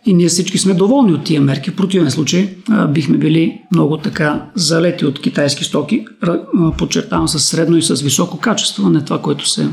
И 0.05 0.13
ние 0.13 0.27
всички 0.27 0.57
сме 0.57 0.73
доволни 0.73 1.13
от 1.13 1.23
тия 1.23 1.41
мерки. 1.41 1.71
В 1.71 1.75
противен 1.75 2.11
случай 2.11 2.55
а, 2.69 2.87
бихме 2.87 3.17
били 3.17 3.61
много 3.71 3.97
така 3.97 4.45
залети 4.55 5.05
от 5.05 5.21
китайски 5.21 5.63
стоки, 5.63 6.05
а, 6.21 6.39
подчертавам 6.77 7.27
с 7.27 7.39
средно 7.39 7.77
и 7.77 7.81
с 7.81 8.01
високо 8.01 8.37
качество, 8.39 8.89
не 8.89 9.05
това, 9.05 9.21
което 9.21 9.49
се 9.49 9.69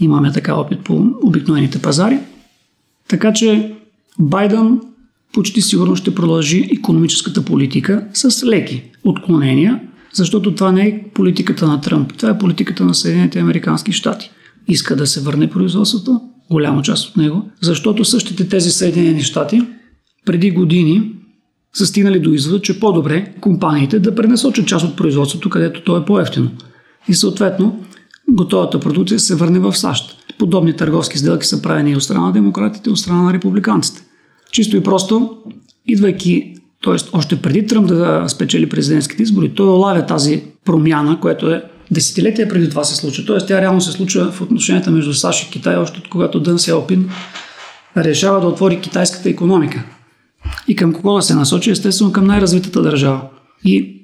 имаме 0.00 0.32
така 0.32 0.54
опит 0.54 0.84
по 0.84 1.06
обикновените 1.22 1.82
пазари. 1.82 2.18
Така 3.08 3.32
че 3.32 3.74
Байден 4.18 4.80
почти 5.32 5.62
сигурно 5.62 5.96
ще 5.96 6.14
продължи 6.14 6.68
економическата 6.72 7.44
политика 7.44 8.04
с 8.12 8.46
леки 8.46 8.82
отклонения, 9.04 9.80
защото 10.12 10.54
това 10.54 10.72
не 10.72 10.86
е 10.86 11.04
политиката 11.14 11.66
на 11.66 11.80
Тръмп, 11.80 12.16
това 12.16 12.30
е 12.30 12.38
политиката 12.38 12.84
на 12.84 12.94
Съединените 12.94 13.38
Американски 13.38 13.92
щати. 13.92 14.30
Иска 14.68 14.96
да 14.96 15.06
се 15.06 15.20
върне 15.20 15.50
производството, 15.50 16.20
голяма 16.50 16.82
част 16.82 17.08
от 17.08 17.16
него, 17.16 17.42
защото 17.60 18.04
същите 18.04 18.48
тези 18.48 18.70
Съединени 18.70 19.22
щати 19.22 19.62
преди 20.26 20.50
години 20.50 21.12
са 21.74 21.86
стигнали 21.86 22.20
до 22.20 22.30
извода, 22.30 22.62
че 22.62 22.80
по-добре 22.80 23.34
компаниите 23.40 23.98
да 23.98 24.14
пренасочат 24.14 24.66
част 24.66 24.84
от 24.84 24.96
производството, 24.96 25.50
където 25.50 25.82
то 25.82 25.96
е 25.96 26.04
по-ефтино. 26.04 26.50
И 27.08 27.14
съответно, 27.14 27.84
готовата 28.30 28.80
продукция 28.80 29.20
се 29.20 29.34
върне 29.34 29.58
в 29.58 29.76
САЩ. 29.76 30.16
Подобни 30.38 30.76
търговски 30.76 31.18
сделки 31.18 31.46
са 31.46 31.62
правени 31.62 31.90
и 31.90 31.96
от 31.96 32.02
страна 32.02 32.26
на 32.26 32.32
демократите, 32.32 32.90
и 32.90 32.92
от 32.92 32.98
страна 32.98 33.22
на 33.22 33.32
републиканците. 33.32 34.02
Чисто 34.52 34.76
и 34.76 34.82
просто, 34.82 35.36
идвайки, 35.86 36.54
т.е. 36.84 36.94
още 37.12 37.42
преди 37.42 37.66
Тръмп 37.66 37.88
да 37.88 38.24
спечели 38.28 38.68
президентските 38.68 39.22
избори, 39.22 39.54
той 39.54 39.68
олавя 39.68 40.06
тази 40.06 40.42
промяна, 40.64 41.20
което 41.20 41.50
е 41.50 41.62
десетилетия 41.90 42.48
преди 42.48 42.70
това 42.70 42.84
се 42.84 42.96
случва. 42.96 43.24
Т.е. 43.24 43.46
тя 43.46 43.60
реално 43.60 43.80
се 43.80 43.92
случва 43.92 44.32
в 44.32 44.40
отношенията 44.40 44.90
между 44.90 45.14
САЩ 45.14 45.48
и 45.48 45.50
Китай, 45.50 45.76
още 45.76 45.98
от 45.98 46.08
когато 46.08 46.40
Дън 46.40 46.58
Сяопин 46.58 47.10
решава 47.96 48.40
да 48.40 48.46
отвори 48.46 48.80
китайската 48.80 49.28
економика. 49.28 49.84
И 50.68 50.76
към 50.76 50.92
кого 50.92 51.14
да 51.14 51.22
се 51.22 51.34
насочи? 51.34 51.70
Естествено 51.70 52.12
към 52.12 52.26
най-развитата 52.26 52.82
държава. 52.82 53.20
И 53.64 54.02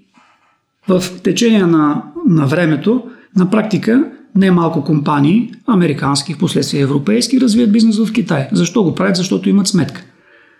в 0.88 1.04
течение 1.22 1.66
на, 1.66 2.02
на 2.28 2.46
времето, 2.46 3.02
на 3.36 3.50
практика, 3.50 4.04
не 4.36 4.50
малко 4.50 4.84
компании, 4.84 5.52
американски, 5.66 6.34
в 6.34 6.38
последствие 6.38 6.80
европейски, 6.80 7.40
развият 7.40 7.72
бизнес 7.72 7.98
в 7.98 8.12
Китай. 8.12 8.48
Защо 8.52 8.82
го 8.82 8.94
правят? 8.94 9.16
Защото 9.16 9.48
имат 9.48 9.68
сметка. 9.68 10.04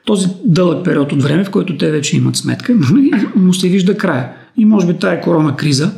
Този 0.04 0.28
дълъг 0.44 0.84
период 0.84 1.12
от 1.12 1.22
време, 1.22 1.44
в 1.44 1.50
който 1.50 1.76
те 1.76 1.90
вече 1.90 2.16
имат 2.16 2.36
сметка, 2.36 2.74
му 3.36 3.54
се 3.54 3.68
вижда 3.68 3.96
края. 3.96 4.32
И 4.56 4.64
може 4.64 4.86
би 4.86 4.98
тая 4.98 5.20
корона 5.20 5.56
криза 5.56 5.92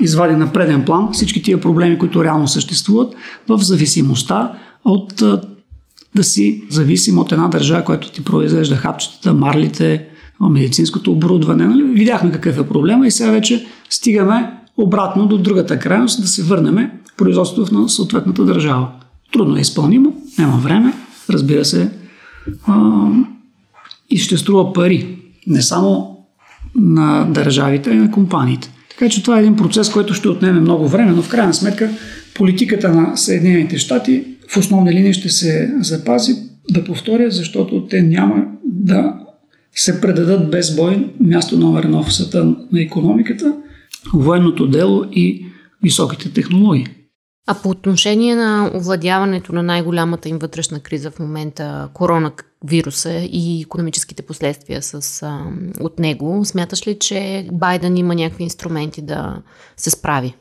извади 0.00 0.34
на 0.34 0.52
преден 0.52 0.84
план 0.84 1.08
всички 1.12 1.42
тия 1.42 1.60
проблеми, 1.60 1.98
които 1.98 2.24
реално 2.24 2.48
съществуват 2.48 3.14
в 3.48 3.58
зависимостта 3.58 4.52
от 4.84 5.22
да 6.14 6.24
си 6.24 6.64
зависим 6.70 7.18
от 7.18 7.32
една 7.32 7.48
държава, 7.48 7.84
която 7.84 8.12
ти 8.12 8.24
произвежда 8.24 8.76
хапчетата, 8.76 9.34
марлите, 9.34 10.06
медицинското 10.40 11.12
оборудване. 11.12 11.66
Нали? 11.66 11.82
Видяхме 11.82 12.32
какъв 12.32 12.58
е 12.58 12.68
проблема 12.68 13.06
и 13.06 13.10
сега 13.10 13.30
вече 13.30 13.66
стигаме 13.90 14.50
обратно 14.76 15.26
до 15.26 15.38
другата 15.38 15.78
крайност, 15.78 16.20
да 16.20 16.28
се 16.28 16.42
върнем 16.42 16.90
производството 17.16 17.74
на 17.74 17.88
съответната 17.88 18.44
държава. 18.44 18.88
Трудно 19.32 19.56
е 19.56 19.60
изпълнимо, 19.60 20.16
няма 20.38 20.56
време, 20.56 20.92
разбира 21.30 21.64
се, 21.64 21.90
а, 22.66 23.06
и 24.10 24.18
ще 24.18 24.36
струва 24.36 24.72
пари. 24.72 25.18
Не 25.46 25.62
само 25.62 26.18
на 26.74 27.24
държавите, 27.24 27.90
а 27.90 27.92
и 27.92 27.96
на 27.96 28.10
компаниите. 28.10 28.72
Така 29.00 29.10
че 29.10 29.22
това 29.22 29.36
е 29.36 29.40
един 29.40 29.56
процес, 29.56 29.90
който 29.90 30.14
ще 30.14 30.28
отнеме 30.28 30.60
много 30.60 30.88
време, 30.88 31.12
но 31.12 31.22
в 31.22 31.28
крайна 31.28 31.54
сметка 31.54 31.90
политиката 32.34 32.88
на 32.88 33.16
Съединените 33.16 33.78
щати 33.78 34.24
в 34.48 34.56
основни 34.56 34.92
линии 34.92 35.12
ще 35.12 35.28
се 35.28 35.74
запази. 35.80 36.34
Да 36.70 36.84
повторя, 36.84 37.30
защото 37.30 37.86
те 37.86 38.02
няма 38.02 38.44
да 38.64 39.14
се 39.74 40.00
предадат 40.00 40.50
без 40.50 40.76
бой 40.76 41.14
място 41.20 41.58
номер 41.58 41.84
едно 41.84 42.02
в 42.02 42.14
света 42.14 42.44
на 42.44 42.82
економиката, 42.82 43.54
военното 44.14 44.68
дело 44.68 45.04
и 45.12 45.46
високите 45.82 46.32
технологии. 46.32 46.86
А 47.46 47.54
по 47.54 47.68
отношение 47.68 48.34
на 48.34 48.70
овладяването 48.74 49.52
на 49.52 49.62
най-голямата 49.62 50.28
им 50.28 50.38
вътрешна 50.38 50.80
криза 50.80 51.10
в 51.10 51.18
момента, 51.18 51.88
коронавируса 52.60 53.12
и 53.32 53.62
економическите 53.62 54.22
последствия 54.22 54.82
с, 54.82 55.22
а, 55.22 55.40
от 55.80 55.98
него, 55.98 56.44
смяташ 56.44 56.86
ли, 56.86 56.98
че 56.98 57.48
Байден 57.52 57.96
има 57.96 58.14
някакви 58.14 58.44
инструменти 58.44 59.02
да 59.02 59.36
се 59.76 59.90
справи? 59.90 60.34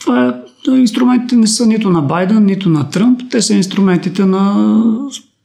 Това 0.00 0.42
е, 0.68 0.70
инструментите 0.70 1.36
не 1.36 1.46
са 1.46 1.66
нито 1.66 1.90
на 1.90 2.02
Байден, 2.02 2.44
нито 2.44 2.68
на 2.68 2.90
Тръмп. 2.90 3.20
Те 3.30 3.42
са 3.42 3.54
инструментите 3.54 4.24
на 4.24 4.74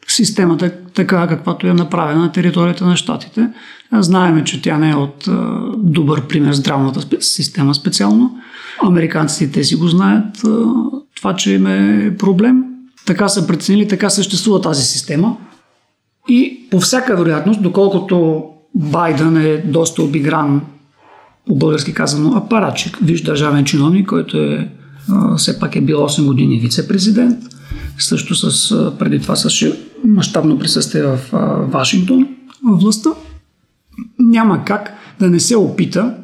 системата, 0.07 0.71
така 0.93 1.27
каквато 1.27 1.67
е 1.67 1.73
направена 1.73 2.21
на 2.21 2.31
територията 2.31 2.85
на 2.85 2.95
щатите. 2.95 3.49
Знаеме, 3.93 4.43
че 4.43 4.61
тя 4.61 4.77
не 4.77 4.89
е 4.89 4.95
от 4.95 5.27
а, 5.27 5.59
добър 5.77 6.27
пример 6.27 6.53
здравната 6.53 7.21
система 7.21 7.75
специално. 7.75 8.37
Американците 8.83 9.51
те 9.51 9.63
си 9.63 9.75
го 9.75 9.87
знаят 9.87 10.43
а, 10.45 10.65
това, 11.15 11.35
че 11.35 11.51
им 11.51 11.67
е 11.67 12.15
проблем. 12.17 12.63
Така 13.05 13.27
са 13.27 13.47
преценили, 13.47 13.87
така 13.87 14.09
съществува 14.09 14.61
тази 14.61 14.83
система. 14.83 15.37
И 16.29 16.67
по 16.71 16.79
всяка 16.79 17.15
вероятност, 17.15 17.61
доколкото 17.61 18.43
Байден 18.75 19.37
е 19.37 19.57
доста 19.57 20.03
обигран, 20.03 20.61
по 21.47 21.55
български 21.55 21.93
казано, 21.93 22.37
апаратчик, 22.37 22.97
виж 23.01 23.21
държавен 23.21 23.65
чиновник, 23.65 24.07
който 24.07 24.37
е 24.37 24.71
все 25.37 25.59
пак 25.59 25.75
е 25.75 25.81
бил 25.81 25.97
8 25.97 26.25
години 26.25 26.59
вице-президент, 26.59 27.39
също 27.97 28.35
с, 28.35 28.75
преди 28.99 29.19
това 29.19 29.35
с 29.35 29.65
мащабно 30.05 30.59
присъствие 30.59 31.03
в 31.03 31.19
Вашингтон, 31.71 32.27
в 32.63 32.79
властта. 32.79 33.09
Няма 34.19 34.65
как 34.65 34.93
да 35.19 35.29
не 35.29 35.39
се 35.39 35.57
опита, 35.57 36.15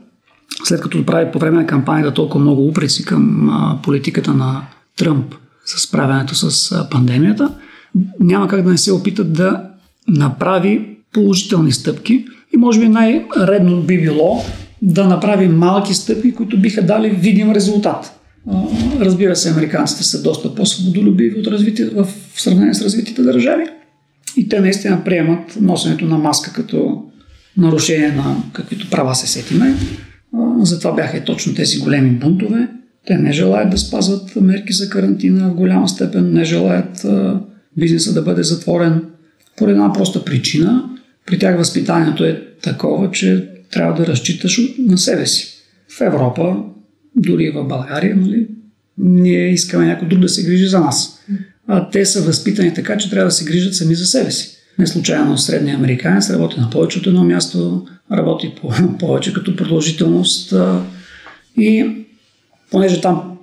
след 0.64 0.82
като 0.82 1.06
прави 1.06 1.32
по 1.32 1.40
време 1.40 1.58
на 1.58 1.68
кампанията 1.68 2.14
толкова 2.14 2.40
много 2.40 2.68
упреци 2.68 3.06
към 3.06 3.50
политиката 3.84 4.34
на 4.34 4.62
Тръмп 4.98 5.36
с 5.66 5.82
справянето 5.82 6.36
с 6.36 6.90
пандемията, 6.90 7.54
няма 8.20 8.48
как 8.48 8.62
да 8.62 8.70
не 8.70 8.78
се 8.78 8.92
опита 8.92 9.24
да 9.24 9.70
направи 10.08 10.98
положителни 11.14 11.72
стъпки 11.72 12.26
и 12.54 12.58
може 12.58 12.80
би 12.80 12.88
най-редно 12.88 13.82
би 13.82 14.02
било 14.02 14.44
да 14.82 15.08
направи 15.08 15.48
малки 15.48 15.94
стъпки, 15.94 16.34
които 16.34 16.62
биха 16.62 16.82
дали 16.82 17.10
видим 17.10 17.52
резултат. 17.52 18.20
Разбира 19.00 19.36
се, 19.36 19.50
американците 19.50 20.04
са 20.04 20.24
доста 20.24 20.56
по-свободолюбиви 20.56 21.40
от 21.40 21.48
развити, 21.48 21.84
в 21.84 22.08
сравнение 22.36 22.74
с 22.74 22.82
развитите 22.82 23.22
държави 23.22 23.64
и 24.38 24.50
те 24.50 24.60
наистина 24.60 25.04
приемат 25.04 25.58
носенето 25.62 26.06
на 26.06 26.18
маска 26.18 26.54
като 26.54 27.04
нарушение 27.58 28.12
на 28.12 28.36
каквито 28.54 28.90
права 28.90 29.16
се 29.16 29.28
сетиме. 29.28 29.76
Затова 30.62 30.92
бяха 30.92 31.18
и 31.18 31.24
точно 31.26 31.56
тези 31.56 31.80
големи 31.80 32.10
бунтове. 32.10 32.68
Те 33.08 33.18
не 33.18 33.32
желаят 33.32 33.70
да 33.70 33.78
спазват 33.78 34.36
мерки 34.36 34.74
за 34.74 34.90
карантина 34.90 35.50
в 35.50 35.56
голяма 35.56 35.88
степен, 35.88 36.34
не 36.34 36.46
желаят 36.46 37.06
бизнеса 37.78 38.14
да 38.14 38.22
бъде 38.22 38.44
затворен 38.44 39.02
по 39.58 39.70
една 39.70 39.94
проста 39.94 40.26
причина. 40.26 40.90
При 41.26 41.40
тях 41.40 41.58
възпитанието 41.58 42.24
е 42.24 42.42
такова, 42.62 43.12
че 43.12 43.50
трябва 43.72 43.94
да 43.94 44.08
разчиташ 44.08 44.62
на 44.80 44.98
себе 44.98 45.26
си. 45.26 45.48
В 45.98 46.02
Европа 46.02 46.56
дори 47.16 47.52
в 47.52 47.64
България, 47.64 48.16
нали, 48.16 48.48
ние 48.98 49.50
искаме 49.50 49.86
някой 49.86 50.08
друг 50.08 50.20
да 50.20 50.30
се 50.30 50.44
грижи 50.44 50.68
за 50.68 50.80
нас. 50.80 51.20
А 51.68 51.90
те 51.90 52.06
са 52.06 52.22
възпитани 52.22 52.74
така, 52.74 52.98
че 52.98 53.10
трябва 53.10 53.28
да 53.28 53.32
се 53.32 53.46
грижат 53.46 53.76
сами 53.76 53.96
за 53.96 54.06
себе 54.06 54.32
си. 54.32 54.58
Не 54.80 54.88
случайно 54.88 55.38
средния 55.38 55.76
американец 55.76 56.30
работи 56.30 56.60
на 56.60 56.70
повече 56.70 57.00
от 57.00 57.08
едно 57.08 57.24
място, 57.24 57.88
работи 58.12 58.54
по, 58.62 58.72
повече 59.00 59.34
като 59.34 59.56
продължителност. 59.56 60.54
И 61.58 61.86
понеже 62.72 63.02
там 63.02 63.38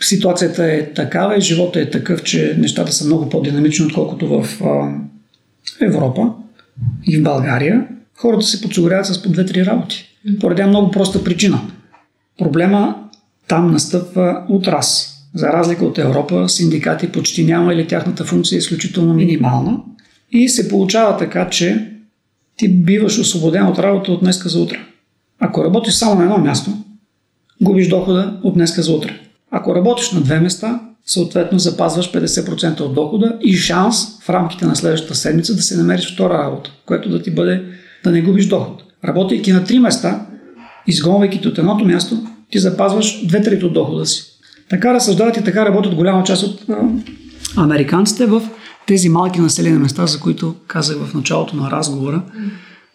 ситуацията 0.00 0.72
е 0.72 0.92
такава 0.92 1.36
и 1.36 1.40
живота 1.40 1.80
е 1.80 1.90
такъв, 1.90 2.22
че 2.22 2.56
нещата 2.58 2.92
са 2.92 3.06
много 3.06 3.28
по-динамични, 3.28 3.86
отколкото 3.86 4.28
в 4.28 4.62
Европа 5.80 6.32
и 7.06 7.18
в 7.18 7.22
България, 7.22 7.88
хората 8.16 8.46
се 8.46 8.60
подсигуряват 8.60 9.06
с 9.06 9.22
по 9.22 9.28
две-три 9.28 9.66
работи. 9.66 10.04
Поради 10.40 10.62
много 10.62 10.90
проста 10.90 11.24
причина. 11.24 11.60
Проблема 12.38 13.08
там 13.48 13.70
настъпва 13.70 14.44
от 14.48 14.68
раз. 14.68 15.14
За 15.34 15.46
разлика 15.46 15.84
от 15.84 15.98
Европа, 15.98 16.48
синдикати 16.48 17.12
почти 17.12 17.44
няма 17.44 17.74
или 17.74 17.86
тяхната 17.86 18.24
функция 18.24 18.56
е 18.56 18.58
изключително 18.58 19.14
минимална. 19.14 19.78
И 20.30 20.48
се 20.48 20.68
получава 20.68 21.16
така, 21.16 21.48
че 21.48 21.92
ти 22.56 22.68
биваш 22.68 23.18
освободен 23.18 23.66
от 23.66 23.78
работа 23.78 24.12
от 24.12 24.20
днеска 24.20 24.48
за 24.48 24.60
утре. 24.60 24.78
Ако 25.40 25.64
работиш 25.64 25.94
само 25.94 26.14
на 26.14 26.22
едно 26.22 26.38
място, 26.38 26.70
губиш 27.62 27.88
дохода 27.88 28.40
от 28.42 28.54
днеска 28.54 28.82
за 28.82 28.92
утре. 28.92 29.20
Ако 29.50 29.74
работиш 29.74 30.12
на 30.12 30.20
две 30.20 30.40
места, 30.40 30.80
съответно 31.06 31.58
запазваш 31.58 32.12
50% 32.12 32.80
от 32.80 32.94
дохода 32.94 33.38
и 33.40 33.56
шанс 33.56 34.20
в 34.22 34.30
рамките 34.30 34.66
на 34.66 34.76
следващата 34.76 35.14
седмица 35.14 35.54
да 35.54 35.62
се 35.62 35.76
намериш 35.76 36.14
втора 36.14 36.38
работа, 36.38 36.70
което 36.86 37.08
да 37.08 37.22
ти 37.22 37.30
бъде 37.30 37.64
да 38.04 38.10
не 38.10 38.22
губиш 38.22 38.46
доход. 38.46 38.82
Работейки 39.04 39.52
на 39.52 39.64
три 39.64 39.78
места, 39.78 40.26
изгонвайки 40.86 41.48
от 41.48 41.58
едното 41.58 41.84
място, 41.84 42.26
ти 42.50 42.58
запазваш 42.58 43.26
две 43.26 43.42
трети 43.42 43.64
от 43.64 43.74
дохода 43.74 44.06
си. 44.06 44.22
Така 44.70 44.94
разсъждават 44.94 45.36
и 45.36 45.44
така 45.44 45.64
работят 45.66 45.94
голяма 45.94 46.24
част 46.24 46.42
от 46.42 46.66
американците 47.56 48.26
в 48.26 48.42
тези 48.86 49.08
малки 49.08 49.40
населени 49.40 49.78
места, 49.78 50.06
за 50.06 50.20
които 50.20 50.54
казах 50.66 50.96
в 50.98 51.14
началото 51.14 51.56
на 51.56 51.70
разговора. 51.70 52.22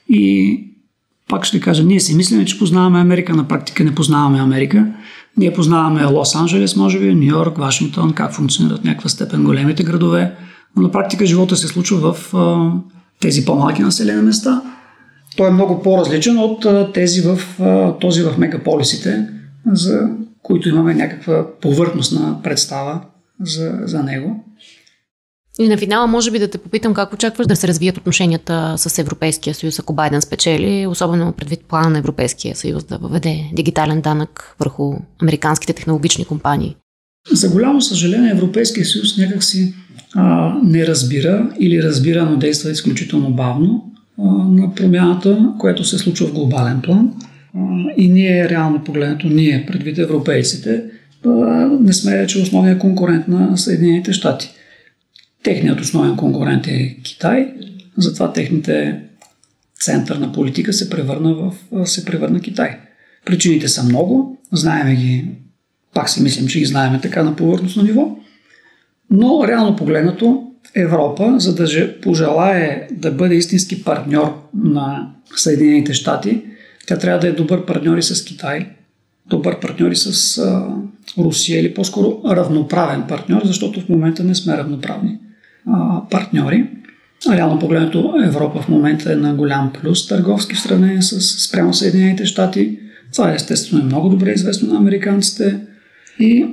И 0.10 0.60
пак 1.30 1.46
ще 1.46 1.60
кажа, 1.60 1.84
ние 1.84 2.00
си 2.00 2.16
мислим, 2.16 2.46
че 2.46 2.60
познаваме 2.60 3.00
Америка, 3.00 3.36
на 3.36 3.48
практика 3.48 3.84
не 3.84 3.96
познаваме 3.96 4.40
Америка. 4.40 4.94
Ние 5.38 5.54
познаваме 5.54 6.04
Лос-Анджелес, 6.04 6.78
може 6.78 7.00
би, 7.00 7.16
Нью 7.16 7.24
Йорк, 7.24 7.58
Вашингтон, 7.58 8.14
как 8.14 8.34
функционират 8.34 8.80
в 8.80 8.84
някаква 8.84 9.10
степен 9.10 9.44
големите 9.44 9.84
градове, 9.84 10.36
но 10.76 10.82
на 10.82 10.92
практика 10.92 11.26
живота 11.26 11.56
се 11.56 11.68
случва 11.68 12.14
в 12.14 12.34
а, 12.34 12.72
тези 13.20 13.46
по-малки 13.46 13.82
населени 13.82 14.22
места. 14.22 14.62
Той 15.38 15.48
е 15.48 15.54
много 15.54 15.82
по-различен 15.82 16.38
от 16.38 16.66
а, 16.66 16.92
тези 16.94 17.22
в, 17.22 17.40
а, 17.62 17.98
този 17.98 18.24
в 18.24 18.38
мегаполисите, 18.38 19.28
за 19.72 20.10
които 20.44 20.70
имаме 20.70 20.94
някаква 20.94 21.46
повърхностна 21.62 22.38
представа 22.44 23.02
за, 23.42 23.80
за 23.84 24.04
него. 24.04 24.46
И 25.60 25.68
на 25.68 25.78
финала, 25.78 26.08
може 26.08 26.32
би 26.32 26.40
да 26.40 26.48
те 26.48 26.58
попитам 26.58 26.94
как 26.94 27.14
очакваш 27.14 27.48
да 27.48 27.56
се 27.56 27.68
развият 27.68 27.98
отношенията 27.98 28.74
с 28.78 29.00
Европейския 29.00 29.54
съюз, 29.54 29.80
ако 29.80 29.94
Байден 29.94 30.22
спечели, 30.22 30.88
особено 30.88 31.32
предвид 31.32 31.60
плана 31.68 31.90
на 31.90 31.98
Европейския 31.98 32.56
съюз 32.56 32.84
да 32.84 32.98
въведе 32.98 33.44
дигитален 33.54 34.02
данък 34.02 34.56
върху 34.60 34.94
американските 35.22 35.74
технологични 35.74 36.26
компании. 36.26 36.76
За 37.32 37.50
голямо 37.50 37.82
съжаление, 37.82 38.32
Европейския 38.32 38.86
съюз 38.86 39.18
някакси 39.18 39.74
а, 40.16 40.54
не 40.64 40.88
разбира 40.88 41.50
или 41.60 41.84
разбира, 41.84 42.26
но 42.26 42.38
действа 42.38 42.72
изключително 42.72 43.30
бавно 43.30 43.92
а, 44.20 44.24
на 44.32 44.76
промяната, 44.76 45.54
която 45.60 45.84
се 45.84 45.98
случва 45.98 46.28
в 46.28 46.34
глобален 46.34 46.82
план. 46.82 47.14
А, 47.56 47.60
и 47.98 48.08
ние, 48.08 48.50
реално 48.50 48.84
погледнато, 48.84 49.28
ние, 49.28 49.66
предвид 49.66 49.98
европейците, 49.98 50.84
а, 51.26 51.30
не 51.82 51.94
сме 51.94 52.18
вече 52.18 52.42
основният 52.42 52.80
конкурент 52.80 53.28
на 53.28 53.58
Съединените 53.58 54.14
щати. 54.14 54.50
Техният 55.44 55.82
основен 55.82 56.18
конкурент 56.18 56.68
е 56.68 56.98
Китай, 57.04 57.54
затова 57.98 58.34
техните 58.34 59.00
център 59.80 60.16
на 60.16 60.32
политика 60.32 60.74
се 60.74 60.90
превърна 60.90 61.34
в 61.34 61.54
се 61.88 62.06
превърна 62.06 62.40
Китай. 62.40 62.78
Причините 63.26 63.68
са 63.68 63.84
много, 63.84 64.42
знаеме 64.52 64.96
ги, 64.96 65.26
пак 65.94 66.10
си 66.10 66.24
мислим, 66.24 66.48
че 66.48 66.60
ги 66.60 66.66
знаеме 66.66 67.02
така 67.02 67.24
на 67.24 67.36
повърхностно 67.36 67.84
ниво, 67.84 68.18
но 69.10 69.48
реално 69.48 69.76
погледнато 69.76 70.44
Европа, 70.76 71.36
за 71.38 71.56
да 71.56 71.94
пожелае 72.02 72.88
да 72.92 73.12
бъде 73.12 73.36
истински 73.36 73.84
партньор 73.84 74.50
на 74.54 75.14
Съединените 75.36 75.94
щати, 75.94 76.42
тя 76.88 76.98
трябва 76.98 77.20
да 77.20 77.28
е 77.28 77.32
добър 77.32 77.66
партньор 77.66 77.98
и 77.98 78.04
с 78.04 78.26
Китай, 78.26 78.70
добър 79.30 79.60
партньор 79.60 79.92
и 79.92 79.96
с 79.96 80.42
Русия 81.18 81.60
или 81.60 81.74
по-скоро 81.74 82.22
равноправен 82.26 83.04
партньор, 83.08 83.42
защото 83.46 83.82
в 83.82 83.90
момента 83.90 84.24
не 84.24 84.36
сме 84.36 84.58
равноправни 84.58 85.18
а, 85.68 86.02
партньори. 86.10 86.70
Реално 87.32 87.60
погледнато 87.60 88.14
Европа 88.26 88.62
в 88.62 88.70
момента 88.70 89.14
е 89.14 89.16
на 89.16 89.34
голям 89.34 89.74
плюс 89.82 90.08
търговски 90.08 90.56
в 90.56 90.60
сравнение 90.60 91.02
с 91.02 91.22
спрямо 91.48 91.74
Съединените 91.74 92.26
щати. 92.26 92.80
Това 93.14 93.32
е 93.32 93.36
естествено 93.36 93.82
е 93.82 93.86
много 93.86 94.10
добре 94.10 94.32
известно 94.32 94.74
на 94.74 94.80
американците. 94.80 95.60
И 96.20 96.46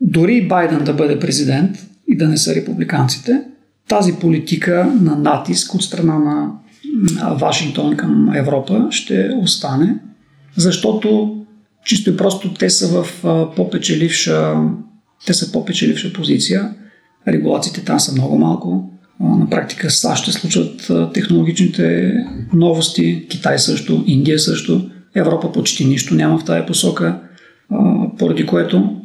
дори 0.00 0.48
Байден 0.48 0.84
да 0.84 0.92
бъде 0.92 1.18
президент 1.18 1.86
и 2.08 2.16
да 2.16 2.28
не 2.28 2.36
са 2.36 2.54
републиканците, 2.54 3.42
тази 3.88 4.12
политика 4.12 4.92
на 5.00 5.16
натиск 5.16 5.74
от 5.74 5.82
страна 5.82 6.18
на 6.18 6.50
Вашингтон 7.34 7.96
към 7.96 8.34
Европа 8.34 8.86
ще 8.90 9.30
остане, 9.36 9.96
защото 10.56 11.36
чисто 11.84 12.10
и 12.10 12.16
просто 12.16 12.54
те 12.54 12.70
са 12.70 13.02
в 13.02 13.22
по-печеливша, 13.56 14.54
те 15.26 15.34
са 15.34 15.52
по-печеливша 15.52 16.12
позиция. 16.12 16.74
Регулациите 17.28 17.84
там 17.84 18.00
са 18.00 18.12
много 18.12 18.38
малко. 18.38 18.90
На 19.20 19.50
практика 19.50 19.90
САЩ 19.90 20.22
ще 20.22 20.32
случват 20.32 20.90
технологичните 21.14 22.14
новости, 22.52 23.26
Китай 23.28 23.58
също, 23.58 24.04
Индия 24.06 24.38
също, 24.38 24.90
Европа 25.14 25.52
почти 25.52 25.84
нищо 25.84 26.14
няма 26.14 26.38
в 26.38 26.44
тази 26.44 26.66
посока, 26.66 27.20
поради 28.18 28.46
което 28.46 28.96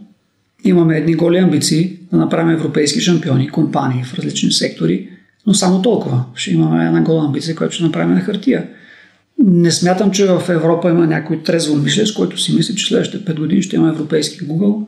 имаме 0.63 0.97
едни 0.97 1.15
голи 1.15 1.37
амбиции 1.37 1.97
да 2.11 2.17
направим 2.17 2.49
европейски 2.49 3.01
шампиони, 3.01 3.49
компании 3.49 4.03
в 4.03 4.13
различни 4.13 4.51
сектори, 4.51 5.09
но 5.47 5.53
само 5.53 5.81
толкова. 5.81 6.23
Ще 6.35 6.51
имаме 6.51 6.85
една 6.85 7.01
гола 7.01 7.25
амбиция, 7.25 7.55
която 7.55 7.75
ще 7.75 7.83
направим 7.83 8.13
на 8.13 8.21
хартия. 8.21 8.67
Не 9.39 9.71
смятам, 9.71 10.11
че 10.11 10.25
в 10.25 10.43
Европа 10.49 10.89
има 10.89 11.07
някой 11.07 11.43
трезво 11.43 11.75
мислец, 11.75 12.11
който 12.11 12.37
си 12.37 12.55
мисли, 12.55 12.75
че 12.75 12.87
следващите 12.87 13.33
5 13.33 13.39
години 13.39 13.61
ще 13.61 13.75
има 13.75 13.89
европейски 13.89 14.39
Google, 14.39 14.85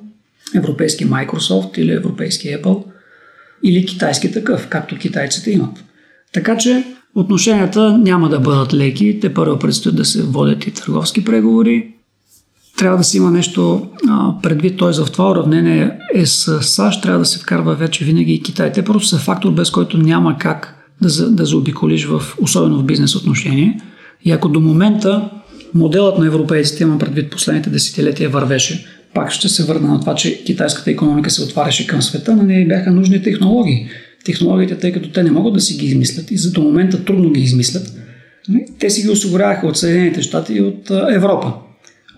европейски 0.56 1.08
Microsoft 1.10 1.78
или 1.78 1.91
европейски 1.91 2.48
Apple 2.48 2.84
или 3.63 3.86
китайски 3.86 4.32
такъв, 4.32 4.67
както 4.67 4.97
китайците 4.97 5.52
имат. 5.52 5.84
Така 6.34 6.58
че 6.58 6.84
отношенията 7.15 7.97
няма 7.97 8.30
да 8.30 8.39
бъдат 8.39 8.74
леки, 8.74 9.19
те 9.21 9.34
първо 9.34 9.60
предстоят 9.60 9.95
да 9.95 10.06
се 10.06 10.24
водят 10.24 10.67
и 10.67 10.71
търговски 10.71 11.26
преговори, 11.26 11.93
трябва 12.78 12.97
да 12.97 13.04
си 13.04 13.17
има 13.17 13.32
нещо 13.32 13.88
а, 14.10 14.41
предвид, 14.41 14.80
т.е. 14.80 15.04
в 15.04 15.12
това 15.12 15.32
уравнение 15.32 15.91
е 16.13 16.26
с 16.26 16.62
САЩ, 16.62 17.04
трябва 17.04 17.19
да 17.19 17.26
се 17.26 17.39
вкарва 17.39 17.76
вече 17.76 18.06
винаги 18.06 18.34
и 18.34 18.43
Китай. 18.43 18.71
Те 18.71 18.86
просто 18.86 19.08
са 19.08 19.17
фактор, 19.17 19.52
без 19.52 19.69
който 19.69 19.97
няма 19.97 20.38
как 20.38 20.76
да, 21.02 21.30
да 21.30 21.45
заобиколиш, 21.45 22.06
в, 22.06 22.21
особено 22.41 22.78
в 22.78 22.84
бизнес 22.84 23.15
отношение. 23.15 23.82
И 24.26 24.32
ако 24.32 24.50
до 24.50 24.60
момента 24.60 25.30
моделът 25.74 26.17
на 26.17 26.26
европейците, 26.26 26.84
има 26.84 26.97
предвид 26.97 27.32
последните 27.32 27.69
десетилетия, 27.69 28.30
вървеше, 28.30 28.86
пак 29.13 29.32
ще 29.32 29.50
се 29.50 29.63
върна 29.63 29.88
на 29.88 30.00
това, 30.00 30.15
че 30.15 30.43
китайската 30.43 30.91
економика 30.91 31.30
се 31.30 31.43
отваряше 31.43 31.88
към 31.88 32.02
света, 32.02 32.36
но 32.36 32.43
не 32.43 32.67
бяха 32.67 32.91
нужни 32.91 33.21
технологии. 33.21 33.88
Технологиите, 34.26 34.78
тъй 34.78 34.91
като 34.91 35.12
те 35.12 35.24
не 35.24 35.32
могат 35.32 35.54
да 35.54 35.62
си 35.62 35.78
ги 35.78 35.86
измислят 35.86 36.32
и 36.32 36.38
за 36.38 36.52
до 36.52 36.62
момента 36.62 37.06
трудно 37.06 37.32
ги 37.32 37.41
измислят, 37.41 37.93
те 38.80 38.89
си 38.89 39.02
ги 39.02 39.10
осигуряваха 39.10 39.67
от 39.67 39.78
Съединените 39.78 40.21
щати 40.21 40.54
и 40.54 40.62
от 40.62 40.91
Европа. 41.12 41.54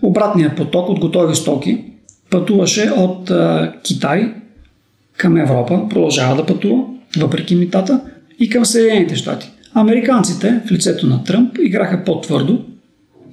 Обратният 0.02 0.56
поток 0.56 0.88
от 0.88 1.00
готови 1.00 1.34
стоки 1.34 1.84
пътуваше 2.30 2.90
от 2.96 3.32
Китай 3.82 4.34
към 5.16 5.36
Европа, 5.36 5.86
продължава 5.90 6.36
да 6.36 6.46
пътува, 6.46 6.84
въпреки 7.18 7.54
митата, 7.54 8.00
и 8.40 8.48
към 8.48 8.64
Съединените 8.64 9.16
щати. 9.16 9.50
Американците 9.74 10.60
в 10.66 10.70
лицето 10.70 11.06
на 11.06 11.24
Тръмп 11.24 11.58
играха 11.58 12.04
по-твърдо 12.04 12.64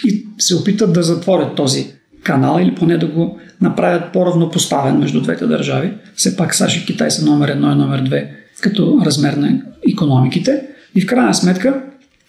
и 0.06 0.26
се 0.38 0.56
опитат 0.56 0.92
да 0.92 1.02
затворят 1.02 1.56
този 1.56 1.86
канал 2.22 2.58
или 2.60 2.74
поне 2.74 2.98
да 2.98 3.06
го 3.06 3.38
направят 3.60 4.12
по-равнопоставен 4.12 4.98
между 4.98 5.20
двете 5.20 5.46
държави. 5.46 5.92
Все 6.14 6.36
пак 6.36 6.54
САЩ 6.54 6.76
и 6.76 6.86
Китай 6.86 7.10
са 7.10 7.24
номер 7.24 7.48
едно 7.48 7.72
и 7.72 7.74
номер 7.74 8.02
две 8.02 8.30
като 8.60 9.02
размер 9.04 9.32
на 9.32 9.62
економиките. 9.92 10.62
И 10.94 11.00
в 11.00 11.06
крайна 11.06 11.34
сметка 11.34 11.82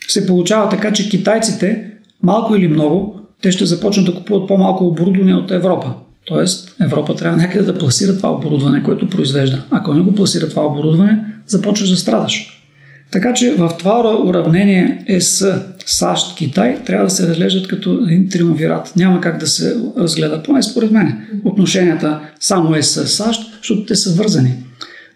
се 0.07 0.27
получава 0.27 0.69
така, 0.69 0.93
че 0.93 1.09
китайците 1.09 1.91
малко 2.23 2.55
или 2.55 2.67
много 2.67 3.19
те 3.41 3.51
ще 3.51 3.65
започнат 3.65 4.05
да 4.05 4.15
купуват 4.15 4.47
по-малко 4.47 4.87
оборудване 4.87 5.35
от 5.35 5.51
Европа. 5.51 5.93
Тоест, 6.25 6.75
Европа 6.81 7.15
трябва 7.15 7.37
някъде 7.37 7.65
да 7.65 7.77
пласира 7.77 8.17
това 8.17 8.31
оборудване, 8.31 8.83
което 8.83 9.09
произвежда. 9.09 9.63
Ако 9.71 9.93
не 9.93 10.01
го 10.01 10.15
пласира 10.15 10.49
това 10.49 10.65
оборудване, 10.65 11.25
започваш 11.47 11.89
да 11.89 11.95
страдаш. 11.95 12.63
Така 13.11 13.33
че 13.33 13.55
в 13.55 13.71
това 13.79 14.19
уравнение 14.25 15.03
ЕС, 15.07 15.45
САЩ, 15.85 16.37
Китай 16.37 16.83
трябва 16.85 17.05
да 17.05 17.09
се 17.09 17.27
разглеждат 17.27 17.67
като 17.67 17.99
един 18.07 18.29
триумвират. 18.29 18.95
Няма 18.95 19.21
как 19.21 19.37
да 19.39 19.47
се 19.47 19.77
разгледа, 19.97 20.43
поне 20.43 20.63
според 20.63 20.91
мен, 20.91 21.27
отношенията 21.43 22.21
само 22.39 22.75
ЕС, 22.75 23.15
САЩ, 23.15 23.41
защото 23.57 23.85
те 23.85 23.95
са 23.95 24.13
вързани. 24.13 24.53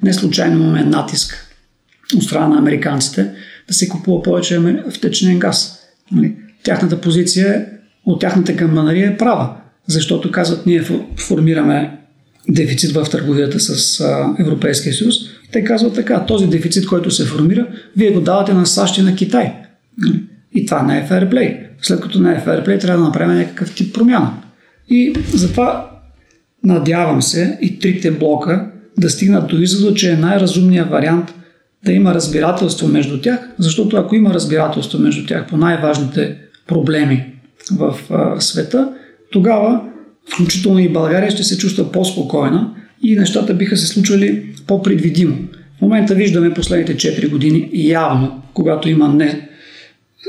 Не 0.04 0.14
случайно 0.14 0.64
имаме 0.64 0.84
натиск 0.84 1.56
от 2.16 2.24
страна 2.24 2.48
на 2.48 2.58
американците 2.58 3.32
да 3.68 3.74
се 3.74 3.90
купува 3.90 4.24
повече 4.24 4.62
втечнен 4.94 5.40
газ. 5.40 5.80
Нали? 6.12 6.36
Тяхната 6.64 7.02
позиция 7.02 7.54
е 7.54 7.66
от 8.06 8.22
тяхната 8.22 8.56
камбанария 8.56 9.12
е 9.12 9.18
права, 9.18 9.56
защото 9.88 10.32
казват 10.32 10.66
ние 10.66 10.84
формираме 11.18 11.98
дефицит 12.50 12.92
в 12.92 13.08
търговията 13.12 13.60
с 13.60 14.04
Европейския 14.40 14.94
съюз. 14.94 15.16
Те 15.52 15.64
казват 15.64 15.96
така, 15.96 16.26
този 16.26 16.48
дефицит, 16.48 16.86
който 16.86 17.12
се 17.12 17.26
формира, 17.26 17.68
вие 17.98 18.12
го 18.12 18.22
давате 18.22 18.54
на 18.54 18.66
САЩ 18.66 18.98
и 18.98 19.02
на 19.02 19.16
Китай. 19.16 19.54
И 20.56 20.66
това 20.66 20.84
не 20.84 20.98
е 20.98 21.06
фейрплей. 21.06 21.60
След 21.82 22.02
като 22.02 22.20
не 22.20 22.32
е 22.32 22.40
фейрплей, 22.40 22.80
трябва 22.80 23.02
да 23.02 23.08
направим 23.08 23.38
някакъв 23.38 23.76
тип 23.76 23.96
промяна. 23.96 24.34
И 24.90 25.14
затова 25.34 25.90
надявам 26.64 27.22
се 27.22 27.58
и 27.62 27.80
трите 27.80 28.12
блока 28.12 28.72
да 28.98 29.10
стигнат 29.10 29.48
до 29.48 29.58
извода, 29.58 29.94
че 29.94 30.12
е 30.12 30.18
най-разумният 30.18 30.90
вариант 30.90 31.34
да 31.86 31.92
има 31.92 32.14
разбирателство 32.14 32.88
между 32.88 33.22
тях, 33.22 33.40
защото 33.60 33.98
ако 33.98 34.16
има 34.16 34.34
разбирателство 34.34 35.00
между 35.00 35.26
тях 35.26 35.48
по 35.48 35.58
най-важните 35.58 36.38
проблеми 36.68 37.34
в 37.72 37.96
а, 38.10 38.42
света, 38.42 38.90
тогава, 39.32 39.82
включително 40.34 40.80
и 40.80 40.90
България, 40.90 41.32
ще 41.32 41.44
се 41.44 41.58
чувства 41.58 41.92
по-спокойна 41.92 42.74
и 43.04 43.16
нещата 43.16 43.54
биха 43.54 43.78
се 43.78 43.88
случвали 43.88 44.54
по-предвидимо. 44.68 45.38
В 45.78 45.82
момента 45.82 46.16
виждаме 46.16 46.54
последните 46.54 46.96
4 46.96 47.30
години 47.30 47.70
явно, 47.74 48.42
когато 48.54 48.90
има 48.90 49.10
не, 49.10 49.50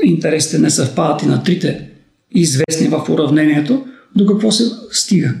интересите 0.03 0.59
не 0.59 0.69
съвпадат 0.69 1.23
и 1.23 1.25
на 1.25 1.43
трите 1.43 1.89
известни 2.31 2.87
в 2.87 3.09
уравнението, 3.09 3.85
до 4.15 4.25
какво 4.25 4.51
се 4.51 4.63
стига. 4.91 5.33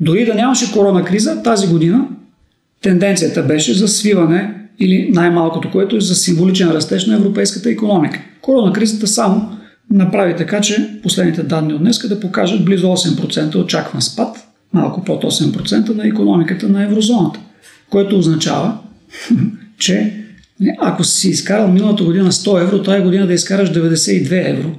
Дори 0.00 0.24
да 0.24 0.34
нямаше 0.34 0.72
корона 0.72 1.04
криза, 1.04 1.42
тази 1.42 1.68
година 1.68 2.08
тенденцията 2.82 3.42
беше 3.42 3.74
за 3.74 3.88
свиване 3.88 4.54
или 4.78 5.10
най-малкото, 5.12 5.70
което 5.70 5.96
е 5.96 6.00
за 6.00 6.14
символичен 6.14 6.70
растеж 6.70 7.06
на 7.06 7.14
европейската 7.14 7.70
економика. 7.70 8.20
Корона 8.40 8.72
кризата 8.72 9.06
само 9.06 9.58
направи 9.90 10.36
така, 10.36 10.60
че 10.60 11.00
последните 11.02 11.42
данни 11.42 11.74
от 11.74 11.80
днес 11.80 12.08
да 12.08 12.20
покажат 12.20 12.64
близо 12.64 12.86
8% 12.86 13.64
очакван 13.64 14.02
спад, 14.02 14.36
малко 14.72 15.04
под 15.04 15.24
8% 15.24 15.94
на 15.94 16.06
економиката 16.06 16.68
на 16.68 16.84
еврозоната, 16.84 17.40
което 17.90 18.18
означава, 18.18 18.78
че 19.78 20.24
ако 20.78 21.04
си 21.04 21.28
изкарал 21.28 21.68
миналата 21.68 22.04
година 22.04 22.32
100 22.32 22.62
евро, 22.62 22.82
тази 22.82 23.02
година 23.02 23.26
да 23.26 23.32
изкараш 23.32 23.72
92 23.72 24.50
евро. 24.50 24.70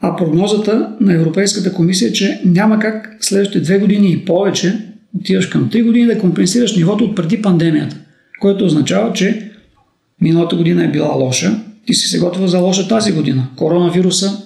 А 0.00 0.16
прогнозата 0.16 0.88
на 1.00 1.14
Европейската 1.14 1.72
комисия 1.72 2.08
е, 2.08 2.12
че 2.12 2.40
няма 2.44 2.78
как 2.78 3.16
следващите 3.20 3.60
две 3.60 3.78
години 3.78 4.12
и 4.12 4.24
повече, 4.24 4.78
отиваш 5.20 5.46
към 5.46 5.70
3 5.70 5.84
години 5.84 6.06
да 6.06 6.18
компенсираш 6.18 6.76
нивото 6.76 7.04
от 7.04 7.16
преди 7.16 7.42
пандемията, 7.42 7.96
което 8.40 8.64
означава, 8.64 9.12
че 9.12 9.50
миналата 10.20 10.56
година 10.56 10.84
е 10.84 10.90
била 10.90 11.08
лоша, 11.08 11.60
ти 11.86 11.94
си 11.94 12.08
се 12.08 12.18
готвил 12.18 12.46
за 12.46 12.58
лоша 12.58 12.88
тази 12.88 13.12
година. 13.12 13.48
Коронавируса 13.56 14.42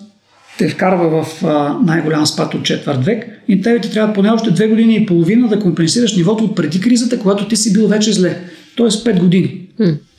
те 0.59 0.69
вкарва 0.69 1.25
в 1.25 1.43
най-голям 1.85 2.27
спад 2.27 2.55
от 2.55 2.65
четвърт 2.65 3.05
век 3.05 3.43
и 3.49 3.63
тебе 3.63 3.81
ти 3.81 3.91
трябва 3.91 4.15
поне 4.15 4.31
още 4.31 4.51
две 4.51 4.69
години 4.69 4.97
и 4.97 5.07
половина 5.07 5.49
да 5.49 5.59
компенсираш 5.59 6.17
нивото 6.17 6.45
от 6.45 6.57
преди 6.57 6.81
кризата, 6.81 7.19
когато 7.19 7.49
ти 7.49 7.57
си 7.57 7.73
бил 7.73 7.89
вече 7.89 8.13
зле. 8.13 8.41
Тоест 8.77 9.07
5 9.07 9.21
години. 9.21 9.61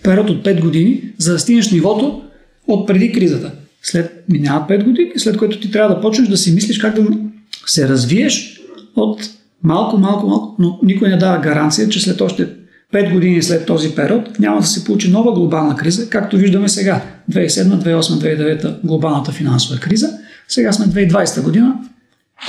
Период 0.04 0.30
от 0.30 0.46
5 0.46 0.62
години, 0.62 1.02
за 1.18 1.34
да 1.34 1.40
стигнеш 1.40 1.72
нивото 1.72 2.22
от 2.68 2.88
преди 2.88 3.12
кризата. 3.12 3.52
След 3.84 4.24
минават 4.30 4.70
5 4.70 4.84
години, 4.84 5.12
след 5.18 5.38
което 5.38 5.60
ти 5.60 5.72
трябва 5.72 5.96
да 5.96 6.02
почнеш 6.02 6.28
да 6.28 6.38
си 6.38 6.54
мислиш 6.54 6.78
как 6.78 6.96
да 6.96 7.18
се 7.66 7.88
развиеш 7.88 8.62
от 8.96 9.22
малко, 9.64 9.98
малко, 9.98 10.28
малко, 10.28 10.56
но 10.60 10.80
никой 10.84 11.10
не 11.10 11.18
дава 11.18 11.42
гаранция, 11.42 11.90
че 11.90 12.02
след 12.02 12.22
още 12.22 12.48
5 12.94 13.14
години 13.14 13.44
след 13.44 13.66
този 13.66 13.96
период 13.96 14.40
няма 14.40 14.60
да 14.60 14.68
се 14.68 14.84
получи 14.84 15.12
нова 15.12 15.34
глобална 15.34 15.76
криза, 15.76 16.10
както 16.10 16.38
виждаме 16.38 16.70
сега. 16.70 17.02
2007, 17.32 17.64
2008, 17.64 18.02
2009 18.02 18.76
глобалната 18.84 19.32
финансова 19.32 19.80
криза. 19.80 20.10
Сега 20.48 20.74
сме 20.74 20.86
2020 20.86 21.44
година, 21.44 21.76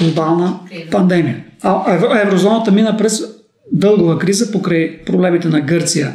глобална 0.01 0.59
пандемия. 0.91 1.45
А 1.63 2.21
еврозоната 2.23 2.73
мина 2.73 2.97
през 2.97 3.23
дългова 3.73 4.19
криза 4.19 4.53
покрай 4.53 5.05
проблемите 5.05 5.49
на 5.49 5.61
Гърция 5.61 6.13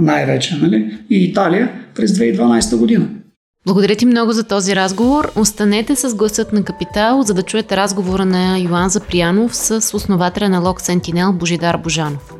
най-вече, 0.00 0.58
нали? 0.62 0.98
И 1.10 1.24
Италия 1.24 1.72
през 1.94 2.10
2012 2.12 2.76
година. 2.76 3.08
Благодаря 3.66 3.96
ти 3.96 4.06
много 4.06 4.32
за 4.32 4.44
този 4.44 4.76
разговор. 4.76 5.32
Останете 5.36 5.96
с 5.96 6.14
гласът 6.14 6.52
на 6.52 6.64
Капитал, 6.64 7.22
за 7.22 7.34
да 7.34 7.42
чуете 7.42 7.76
разговора 7.76 8.24
на 8.24 8.58
Йоан 8.58 8.88
Заприянов 8.88 9.56
с 9.56 9.96
основателя 9.96 10.48
на 10.48 10.58
Лок 10.58 10.80
Сентинел 10.80 11.32
Божидар 11.32 11.76
Божанов. 11.76 12.34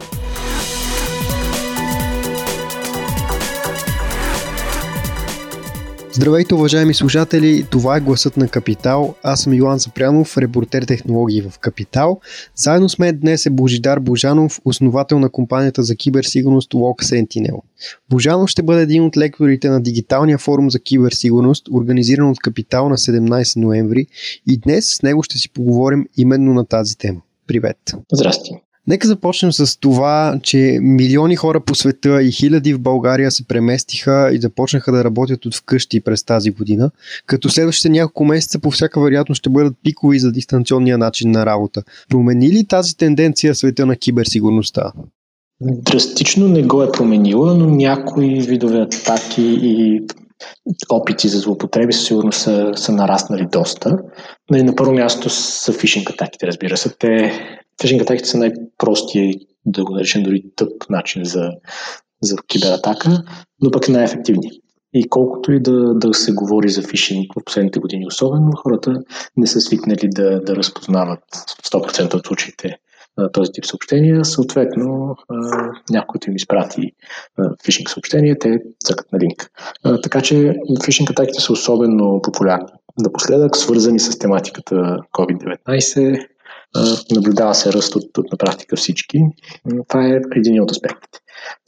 Здравейте, 6.19 6.55
уважаеми 6.55 6.95
слушатели! 6.95 7.67
Това 7.71 7.97
е 7.97 8.01
гласът 8.01 8.37
на 8.37 8.49
Капитал. 8.49 9.15
Аз 9.23 9.41
съм 9.41 9.55
Йоан 9.55 9.79
Запрянов, 9.79 10.39
репортер 10.39 10.83
технологии 10.83 11.43
в 11.43 11.59
Капитал. 11.59 12.21
Заедно 12.57 12.89
с 12.89 12.99
мен 12.99 13.19
днес 13.19 13.47
е 13.47 13.51
Божидар 13.51 13.99
Божанов, 13.99 14.61
основател 14.65 15.19
на 15.19 15.31
компанията 15.31 15.83
за 15.83 15.97
киберсигурност 15.97 16.73
Log 16.73 17.03
Sentinel. 17.03 17.61
Божанов 18.11 18.51
ще 18.51 18.63
бъде 18.63 18.83
един 18.83 19.05
от 19.05 19.17
лекторите 19.17 19.69
на 19.69 19.81
дигиталния 19.81 20.39
форум 20.39 20.71
за 20.71 20.81
киберсигурност, 20.81 21.69
организиран 21.73 22.31
от 22.31 22.39
Капитал 22.39 22.89
на 22.89 22.97
17 22.97 23.57
ноември 23.57 24.07
и 24.47 24.59
днес 24.59 24.97
с 24.97 25.03
него 25.03 25.23
ще 25.23 25.39
си 25.39 25.53
поговорим 25.53 26.07
именно 26.17 26.55
на 26.55 26.67
тази 26.67 26.99
тема. 26.99 27.21
Привет! 27.47 27.79
Здрасти! 28.13 28.68
Нека 28.89 29.09
започнем 29.09 29.53
с 29.53 29.81
това, 29.81 30.41
че 30.43 30.79
милиони 30.83 31.37
хора 31.37 31.61
по 31.61 31.75
света 31.75 32.23
и 32.23 32.33
хиляди 32.33 32.75
в 32.75 32.81
България 32.81 33.31
се 33.31 33.47
преместиха 33.49 34.31
и 34.33 34.41
започнаха 34.41 34.93
да 34.93 35.05
работят 35.05 35.47
от 35.47 35.55
вкъщи 35.55 36.01
през 36.01 36.25
тази 36.25 36.51
година, 36.51 36.91
като 37.27 37.49
следващите 37.49 37.89
няколко 37.89 38.25
месеца 38.25 38.59
по 38.59 38.71
всяка 38.71 39.01
вероятност 39.01 39.39
ще 39.39 39.51
бъдат 39.51 39.75
пикови 39.85 40.19
за 40.19 40.33
дистанционния 40.33 40.99
начин 40.99 41.31
на 41.31 41.47
работа. 41.47 41.83
Промени 42.09 42.49
ли 42.49 42.67
тази 42.67 42.97
тенденция 42.97 43.55
света 43.55 43.87
на 43.87 43.97
киберсигурността? 43.97 44.93
Драстично 45.61 46.49
не 46.49 46.63
го 46.63 46.83
е 46.83 46.93
променила, 46.93 47.55
но 47.55 47.67
някои 47.67 48.41
видове 48.41 48.81
атаки 48.81 49.59
и 49.63 50.03
опити 50.89 51.29
за 51.29 51.39
злоупотреби 51.39 51.93
със 51.93 52.07
сигурност 52.07 52.41
са, 52.41 52.71
са 52.75 52.93
нараснали 52.93 53.47
доста. 53.53 53.99
На 54.51 54.75
първо 54.75 54.93
място 54.93 55.31
са 55.31 55.73
фишинг 55.73 56.11
атаките, 56.11 56.47
разбира 56.47 56.77
се. 56.77 56.95
Те 56.99 57.33
Фишинг 57.83 58.03
атаките 58.03 58.29
са 58.29 58.39
най-простия 58.39 59.25
и 59.25 59.47
да 59.67 59.85
го 59.85 59.93
наречем 59.93 60.23
дори 60.23 60.43
тъп 60.57 60.91
начин 60.91 61.25
за, 61.25 61.51
за 62.23 62.37
кибератака, 62.49 63.23
но 63.63 63.71
пък 63.71 63.89
най-ефективни. 63.89 64.51
И 64.95 65.09
колкото 65.09 65.53
и 65.53 65.61
да, 65.61 65.95
да 65.95 66.15
се 66.15 66.33
говори 66.33 66.69
за 66.69 66.83
фишинг 66.83 67.33
в 67.33 67.45
последните 67.45 67.81
години 67.81 68.07
особено, 68.07 68.53
хората 68.57 69.03
не 69.37 69.47
са 69.47 69.61
свикнали 69.61 70.09
да, 70.09 70.41
да 70.41 70.57
разпознават 70.57 71.21
100% 71.65 72.15
от 72.15 72.27
случаите 72.27 72.79
този 73.33 73.53
тип 73.53 73.67
съобщения. 73.67 74.25
Съответно, 74.25 75.17
някой 75.91 76.21
им 76.29 76.37
изпрати 76.37 76.93
фишинг 77.65 77.91
съобщение, 77.91 78.39
те 78.39 78.63
цъкат 78.85 79.13
на 79.13 79.19
линк. 79.19 79.51
Така 80.03 80.21
че 80.21 80.55
фишинг 80.85 81.11
атаките 81.11 81.41
са 81.41 81.53
особено 81.53 82.23
популярни. 82.23 82.69
Напоследък, 82.99 83.57
свързани 83.57 84.01
с 84.01 84.19
тематиката 84.19 84.99
COVID-19, 85.13 86.27
наблюдава 87.15 87.55
се 87.55 87.73
ръст 87.73 87.97
от, 87.97 88.19
от 88.19 88.33
на 88.33 88.39
практика 88.39 88.77
всички. 88.77 89.19
Това 89.89 90.07
е 90.07 90.21
един 90.37 90.63
от 90.63 90.71
аспектите. 90.71 91.19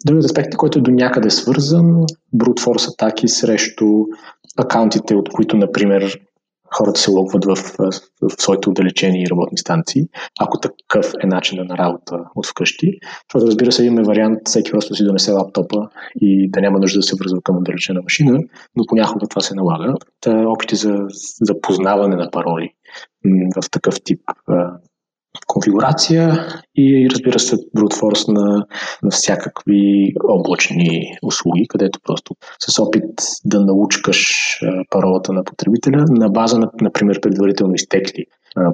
Другият 0.06 0.24
аспект, 0.24 0.56
който 0.56 0.78
е 0.78 0.82
до 0.82 0.90
някъде 0.90 1.30
свързан, 1.30 1.84
brute 2.36 2.62
force 2.64 2.92
атаки 2.92 3.28
срещу 3.28 3.86
акаунтите, 4.56 5.14
от 5.14 5.28
които, 5.28 5.56
например, 5.56 6.20
хората 6.74 7.00
се 7.00 7.10
логват 7.10 7.44
в, 7.44 7.54
в, 7.78 7.92
своите 8.38 8.68
отдалечени 8.68 9.26
работни 9.30 9.58
станции, 9.58 10.02
ако 10.40 10.60
такъв 10.60 11.12
е 11.22 11.26
начинът 11.26 11.68
на 11.68 11.78
работа 11.78 12.18
от 12.34 12.46
вкъщи. 12.46 12.98
Защото 13.28 13.46
разбира 13.46 13.72
се, 13.72 13.84
имаме 13.84 14.02
вариант 14.02 14.38
всеки 14.44 14.70
просто 14.70 14.94
си 14.94 15.04
донесе 15.04 15.32
лаптопа 15.32 15.88
и 16.20 16.50
да 16.50 16.60
няма 16.60 16.78
нужда 16.78 16.98
да 16.98 17.02
се 17.02 17.16
връзва 17.16 17.38
към 17.42 17.56
отдалечена 17.56 18.02
машина, 18.02 18.38
но 18.76 18.84
понякога 18.88 19.26
това 19.28 19.42
се 19.42 19.54
налага. 19.54 19.94
Та, 20.20 20.48
опити 20.48 20.76
за, 20.76 20.94
за 21.42 21.60
познаване 21.60 22.16
на 22.16 22.30
пароли 22.30 22.74
в 23.56 23.70
такъв 23.70 23.94
тип 24.04 24.20
конфигурация 25.60 26.46
и 26.76 27.08
разбира 27.10 27.38
се 27.38 27.56
force 27.56 28.32
на, 28.32 28.66
на 29.02 29.10
всякакви 29.10 30.12
облачни 30.28 31.16
услуги, 31.22 31.66
където 31.68 32.00
просто 32.04 32.34
с 32.58 32.78
опит 32.78 33.10
да 33.44 33.60
научкаш 33.60 34.60
паролата 34.90 35.32
на 35.32 35.44
потребителя 35.44 36.04
на 36.08 36.28
база 36.28 36.58
на, 36.58 36.70
например, 36.80 37.20
предварително 37.20 37.74
изтекли 37.74 38.24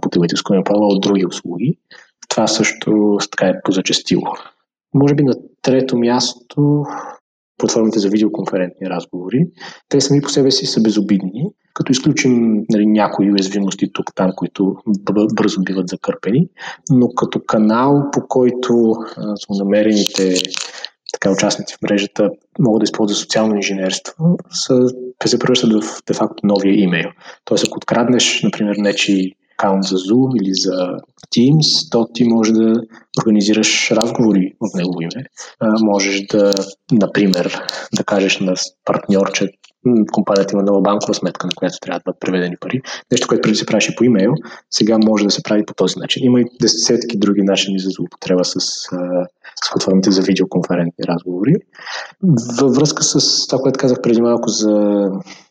потребителско 0.00 0.54
на 0.54 0.64
парола 0.64 0.86
от 0.86 1.00
други 1.00 1.26
услуги. 1.26 1.78
Това 2.28 2.46
също 2.46 3.18
така 3.30 3.46
е 3.46 3.60
позачастило. 3.64 4.26
Може 4.94 5.14
би 5.14 5.22
на 5.22 5.34
трето 5.62 5.98
място 5.98 6.84
платформите 7.58 7.98
за 7.98 8.08
видеоконферентни 8.08 8.90
разговори. 8.90 9.46
Те 9.88 10.00
сами 10.00 10.20
по 10.20 10.28
себе 10.28 10.50
си 10.50 10.66
са 10.66 10.82
безобидни, 10.82 11.46
като 11.76 11.92
изключим 11.92 12.64
нали, 12.70 12.86
някои 12.86 13.32
уязвимости 13.32 13.92
тук, 13.92 14.14
там, 14.14 14.32
които 14.36 14.76
бързо 15.34 15.62
биват 15.62 15.88
закърпени, 15.88 16.48
но 16.90 17.08
като 17.08 17.40
канал, 17.46 18.04
по 18.12 18.28
който 18.28 18.94
са 19.16 19.64
намерените 19.64 20.34
така, 21.12 21.30
участници 21.32 21.74
в 21.74 21.82
мрежата 21.82 22.30
могат 22.58 22.80
да 22.80 22.84
използват 22.84 23.18
социално 23.18 23.56
инженерство, 23.56 24.36
са, 24.50 24.88
се 25.26 25.38
превръщат 25.38 25.72
в 25.72 26.02
де-факто 26.06 26.46
новия 26.46 26.80
имейл. 26.80 27.08
Тоест, 27.44 27.64
ако 27.66 27.76
откраднеш, 27.76 28.42
например, 28.42 28.76
нечи 28.78 29.32
акаунт 29.58 29.84
за 29.84 29.96
Zoom 29.96 30.42
или 30.42 30.54
за 30.54 30.88
Teams, 31.36 31.90
то 31.90 32.08
ти 32.14 32.24
можеш 32.24 32.52
да 32.52 32.74
организираш 33.20 33.90
разговори 33.90 34.52
в 34.60 34.76
негово 34.76 35.00
име. 35.00 35.24
можеш 35.80 36.26
да, 36.30 36.54
например, 36.92 37.60
да 37.96 38.04
кажеш 38.04 38.40
на 38.40 38.54
партньор, 38.84 39.32
има 40.52 40.62
нова 40.62 40.80
банкова 40.80 41.14
сметка, 41.14 41.46
на 41.46 41.52
която 41.56 41.76
трябва 41.80 41.98
да 41.98 42.02
бъдат 42.04 42.20
преведени 42.20 42.56
пари. 42.60 42.80
Нещо, 43.12 43.28
което 43.28 43.42
преди 43.42 43.56
се 43.56 43.66
правеше 43.66 43.96
по 43.96 44.04
имейл, 44.04 44.32
сега 44.70 44.98
може 44.98 45.24
да 45.24 45.30
се 45.30 45.42
прави 45.42 45.66
по 45.66 45.74
този 45.74 45.98
начин. 45.98 46.24
Има 46.24 46.40
и 46.40 46.44
десетки 46.60 47.18
други 47.18 47.42
начини 47.42 47.78
за 47.78 47.90
злоупотреба 47.90 48.44
с, 48.44 48.60
с 49.64 49.70
платформите 49.72 50.10
за 50.10 50.22
видеоконферентни 50.22 51.04
разговори. 51.08 51.54
Във 52.60 52.74
връзка 52.74 53.02
с 53.02 53.46
това, 53.46 53.62
което 53.62 53.78
казах 53.78 53.98
преди 54.02 54.20
малко 54.20 54.48
за 54.48 55.04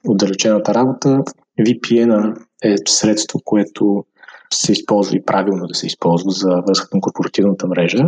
отдалечената 0.08 0.74
работа, 0.74 1.24
VPN 1.60 2.36
е 2.63 2.76
средство, 2.88 3.39
което 3.45 4.06
се 4.54 4.71
използва 4.71 5.17
и 5.17 5.26
правилно 5.26 5.67
да 5.67 5.76
се 5.76 5.88
използва 5.88 6.32
за 6.32 6.62
връзка 6.67 6.89
към 6.89 7.02
корпоративната 7.02 7.67
мрежа, 7.67 8.04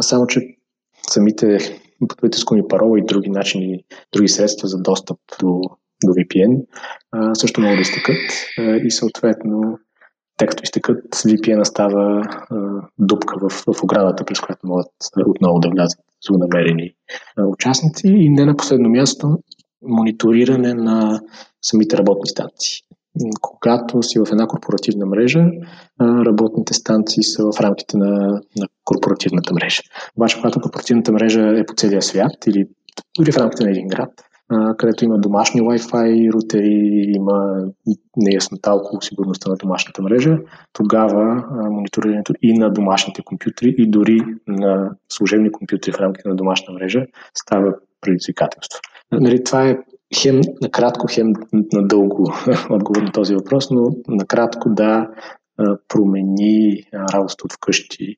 само 0.00 0.26
че 0.26 0.40
самите 1.10 1.58
потребителско 2.00 2.68
парола 2.68 2.98
и 2.98 3.04
други 3.04 3.30
начини, 3.30 3.84
други 4.12 4.28
средства 4.28 4.68
за 4.68 4.78
достъп 4.78 5.18
до, 5.40 5.60
до 6.04 6.12
VPN 6.12 6.66
също 7.34 7.60
могат 7.60 7.76
да 7.76 7.82
изтекат. 7.82 8.20
И 8.84 8.90
съответно 8.90 9.78
тъй 10.36 10.48
като 10.48 10.62
изтекат, 10.62 11.14
VPN 11.14 11.64
става 11.64 12.22
дупка 12.98 13.34
в, 13.40 13.48
в 13.50 13.82
оградата, 13.82 14.24
през 14.24 14.40
която 14.40 14.66
могат 14.66 14.92
отново 15.26 15.58
да 15.58 15.68
влязат 15.68 16.00
злонамерени 16.26 16.94
участници. 17.38 18.08
И 18.08 18.30
не 18.30 18.44
на 18.44 18.56
последно 18.56 18.88
място 18.88 19.38
мониториране 19.82 20.74
на 20.74 21.20
самите 21.62 21.98
работни 21.98 22.28
станции 22.28 22.86
когато 23.40 24.02
си 24.02 24.18
в 24.18 24.26
една 24.32 24.46
корпоративна 24.46 25.06
мрежа, 25.06 25.44
работните 26.00 26.74
станции 26.74 27.22
са 27.22 27.44
в 27.52 27.60
рамките 27.60 27.96
на, 27.96 28.40
на 28.56 28.66
корпоративната 28.84 29.54
мрежа. 29.54 29.82
Обаче, 30.16 30.36
когато 30.36 30.60
корпоративната 30.60 31.12
мрежа 31.12 31.58
е 31.58 31.66
по 31.66 31.74
целия 31.74 32.02
свят 32.02 32.46
или 32.46 32.66
дори 33.18 33.32
в 33.32 33.36
рамките 33.36 33.64
на 33.64 33.70
един 33.70 33.88
град, 33.88 34.10
където 34.76 35.04
има 35.04 35.18
домашни 35.18 35.60
Wi-Fi 35.60 36.32
рутери, 36.32 37.12
има 37.16 37.64
неяснота 38.16 38.72
около 38.72 39.02
сигурността 39.02 39.50
на 39.50 39.56
домашната 39.56 40.02
мрежа, 40.02 40.38
тогава 40.72 41.44
мониторирането 41.70 42.32
и 42.42 42.58
на 42.58 42.72
домашните 42.72 43.22
компютри, 43.22 43.74
и 43.78 43.90
дори 43.90 44.20
на 44.48 44.90
служебни 45.12 45.52
компютри 45.52 45.92
в 45.92 46.00
рамките 46.00 46.28
на 46.28 46.36
домашна 46.36 46.74
мрежа 46.74 47.06
става 47.34 47.74
предизвикателство. 48.00 48.80
Нали, 49.12 49.44
това 49.44 49.68
е 49.68 49.78
хем 50.14 50.40
накратко, 50.62 51.06
хем 51.10 51.32
надълго 51.72 52.32
отговор 52.70 53.02
на 53.02 53.12
този 53.12 53.34
въпрос, 53.34 53.70
но 53.70 53.96
накратко 54.08 54.68
да 54.70 55.08
промени 55.88 56.82
работата 57.12 57.44
от 57.44 57.52
вкъщи 57.52 58.16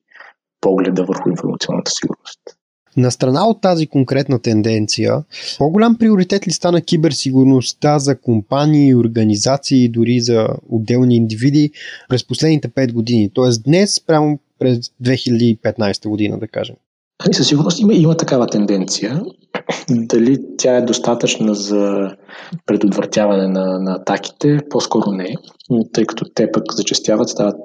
погледа 0.60 1.04
върху 1.04 1.30
информационната 1.30 1.90
сигурност. 1.90 2.40
На 2.96 3.10
страна 3.10 3.46
от 3.46 3.60
тази 3.60 3.86
конкретна 3.86 4.38
тенденция, 4.38 5.24
по-голям 5.58 5.98
приоритет 5.98 6.46
ли 6.46 6.50
стана 6.50 6.82
киберсигурността 6.82 7.98
за 7.98 8.20
компании, 8.20 8.94
организации 8.94 9.84
и 9.84 9.88
дори 9.88 10.20
за 10.20 10.48
отделни 10.68 11.16
индивиди 11.16 11.70
през 12.08 12.26
последните 12.26 12.68
5 12.68 12.92
години? 12.92 13.30
Тоест 13.34 13.64
днес, 13.64 14.06
прямо 14.06 14.38
през 14.58 14.78
2015 14.78 16.08
година, 16.08 16.38
да 16.38 16.48
кажем. 16.48 16.76
Ами 17.24 17.34
със 17.34 17.48
сигурност 17.48 17.80
има, 17.80 17.94
има 17.94 18.16
такава 18.16 18.46
тенденция. 18.46 19.22
Дали 19.90 20.38
тя 20.58 20.76
е 20.76 20.82
достатъчна 20.82 21.54
за 21.54 22.10
предотвратяване 22.66 23.48
на, 23.48 23.78
на 23.78 23.94
атаките? 23.94 24.58
По-скоро 24.70 25.10
не, 25.10 25.34
тъй 25.92 26.04
като 26.04 26.24
те 26.34 26.52
пък 26.52 26.72
зачастяват, 26.72 27.28
стават 27.28 27.56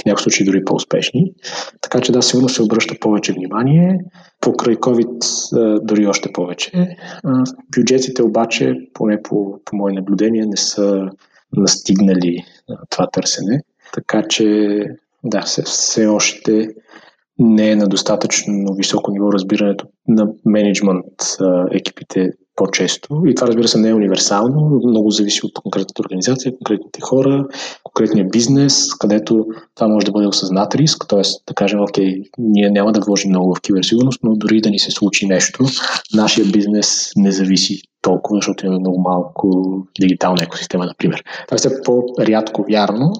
в 0.00 0.04
някои 0.06 0.22
случаи 0.22 0.46
дори 0.46 0.64
по-успешни. 0.64 1.32
Така 1.80 2.00
че 2.00 2.12
да, 2.12 2.22
сигурно 2.22 2.48
се 2.48 2.62
обръща 2.62 2.94
повече 3.00 3.32
внимание. 3.32 3.98
Покрай 4.40 4.76
COVID 4.76 5.84
дори 5.84 6.06
още 6.06 6.32
повече. 6.32 6.96
Бюджетите 7.76 8.22
обаче, 8.22 8.74
поне 8.94 9.22
по, 9.22 9.60
по 9.64 9.76
мое 9.76 9.92
наблюдение, 9.92 10.46
не 10.46 10.56
са 10.56 11.08
настигнали 11.56 12.44
това 12.90 13.06
търсене. 13.06 13.60
Така 13.92 14.22
че 14.28 14.78
да, 15.24 15.42
все, 15.42 15.62
все 15.62 16.06
още 16.06 16.68
не 17.42 17.70
е 17.70 17.76
на 17.76 17.88
достатъчно 17.88 18.74
високо 18.74 19.10
ниво 19.10 19.32
разбирането 19.32 19.86
на 20.08 20.28
менеджмент 20.44 21.04
екипите 21.70 22.30
по-често. 22.56 23.22
И 23.26 23.34
това, 23.34 23.48
разбира 23.48 23.68
се, 23.68 23.78
не 23.78 23.88
е 23.88 23.94
универсално. 23.94 24.80
Много 24.84 25.10
зависи 25.10 25.40
от 25.46 25.52
конкретната 25.62 26.02
организация, 26.02 26.52
конкретните 26.56 27.00
хора, 27.00 27.46
конкретния 27.82 28.26
бизнес, 28.32 28.94
където 28.94 29.46
това 29.74 29.88
може 29.88 30.06
да 30.06 30.12
бъде 30.12 30.26
осъзнат 30.26 30.74
риск. 30.74 31.04
Т.е. 31.08 31.22
да 31.48 31.54
кажем, 31.54 31.80
окей, 31.80 32.22
ние 32.38 32.70
няма 32.70 32.92
да 32.92 33.00
вложим 33.00 33.30
много 33.30 33.54
в 33.54 33.60
киберсигурност, 33.60 34.20
но 34.22 34.36
дори 34.36 34.60
да 34.60 34.70
ни 34.70 34.78
се 34.78 34.90
случи 34.90 35.26
нещо, 35.26 35.64
нашия 36.14 36.46
бизнес 36.46 37.10
не 37.16 37.32
зависи 37.32 37.82
толкова, 38.02 38.38
защото 38.38 38.66
имаме 38.66 38.80
много 38.80 39.00
малко 39.00 39.76
дигитална 40.00 40.42
екосистема, 40.42 40.86
например. 40.86 41.24
Това 41.46 41.54
е 41.54 41.58
все 41.58 41.82
по-рядко 41.82 42.64
вярно, 42.70 43.12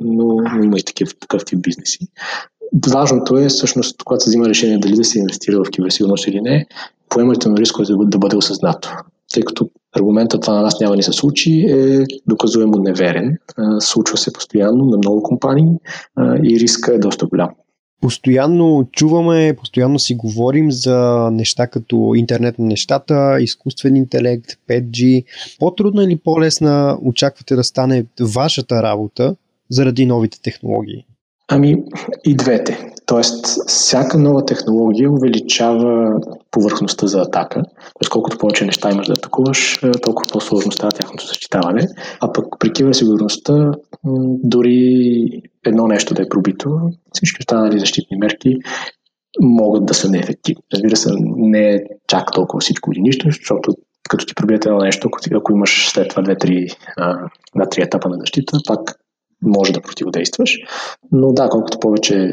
но 0.00 0.36
има 0.64 0.78
и 0.78 0.82
такив, 0.82 1.08
такъв 1.20 1.44
тип 1.44 1.62
бизнеси. 1.62 1.98
Важното 2.90 3.36
е, 3.36 3.48
всъщност, 3.48 4.02
когато 4.04 4.24
се 4.24 4.30
взима 4.30 4.48
решение 4.48 4.78
дали 4.78 4.94
да 4.94 5.04
се 5.04 5.18
инвестира 5.18 5.64
в 5.64 5.70
киберсигурност 5.70 6.26
или 6.26 6.40
не, 6.40 6.66
поемането 7.08 7.48
на 7.48 7.56
риска 7.56 7.82
да, 7.88 8.18
бъде 8.18 8.36
осъзнато. 8.36 8.96
Тъй 9.32 9.42
като 9.42 9.70
аргументът 9.96 10.42
това 10.42 10.54
на 10.54 10.62
нас 10.62 10.80
няма 10.80 10.96
да 10.96 11.02
се 11.02 11.12
случи 11.12 11.66
е 11.68 12.04
доказуемо 12.28 12.78
неверен. 12.78 13.36
Случва 13.80 14.18
се 14.18 14.32
постоянно 14.32 14.84
на 14.84 14.96
много 14.96 15.22
компании 15.22 15.76
и 16.44 16.60
риска 16.60 16.94
е 16.94 16.98
доста 16.98 17.26
голям. 17.26 17.50
Постоянно 18.00 18.88
чуваме, 18.92 19.56
постоянно 19.58 19.98
си 19.98 20.14
говорим 20.14 20.72
за 20.72 21.28
неща 21.32 21.66
като 21.66 22.12
интернет 22.16 22.58
на 22.58 22.66
нещата, 22.66 23.36
изкуствен 23.40 23.96
интелект, 23.96 24.50
5G. 24.70 25.24
По-трудна 25.58 26.04
или 26.04 26.16
по-лесна 26.16 26.98
очаквате 27.02 27.56
да 27.56 27.64
стане 27.64 28.04
вашата 28.20 28.82
работа 28.82 29.36
заради 29.70 30.06
новите 30.06 30.42
технологии? 30.42 31.06
Ами 31.48 31.84
и 32.24 32.36
двете. 32.36 32.92
Тоест, 33.06 33.46
всяка 33.68 34.18
нова 34.18 34.44
технология 34.44 35.12
увеличава 35.12 36.20
повърхността 36.50 37.06
за 37.06 37.20
атака. 37.20 37.62
Тоест, 37.98 38.10
колкото 38.10 38.38
повече 38.38 38.64
неща 38.64 38.90
имаш 38.92 39.06
да 39.06 39.12
атакуваш, 39.12 39.82
е, 39.82 39.90
толкова 39.90 40.26
по-сложно 40.32 40.72
става 40.72 40.92
тяхното 40.92 41.26
защитаване. 41.26 41.88
А 42.20 42.32
пък 42.32 42.46
при 42.58 42.72
киберсигурността, 42.72 43.72
дори 44.44 45.28
едно 45.66 45.86
нещо 45.86 46.14
да 46.14 46.22
е 46.22 46.28
пробито, 46.28 46.80
всички 47.12 47.40
останали 47.40 47.78
защитни 47.78 48.16
мерки 48.16 48.56
могат 49.40 49.86
да 49.86 49.94
са 49.94 50.10
неефективни. 50.10 50.62
Разбира 50.74 50.96
се, 50.96 51.10
не 51.36 51.74
е 51.74 51.80
чак 52.08 52.32
толкова 52.32 52.60
всичко 52.60 52.92
или 52.92 53.00
нищо, 53.00 53.26
защото 53.26 53.74
като 54.08 54.26
ти 54.26 54.34
пробиете 54.34 54.68
едно 54.68 54.80
нещо, 54.80 55.08
ако, 55.08 55.18
ако 55.36 55.52
имаш 55.52 55.88
след 55.88 56.08
това 56.08 56.22
две-три 56.22 56.68
етапа 57.78 58.08
на 58.08 58.16
защита, 58.18 58.58
пак 58.66 58.80
може 59.42 59.72
да 59.72 59.80
противодействаш. 59.80 60.58
Но 61.12 61.32
да, 61.32 61.48
колкото 61.48 61.80
повече 61.80 62.30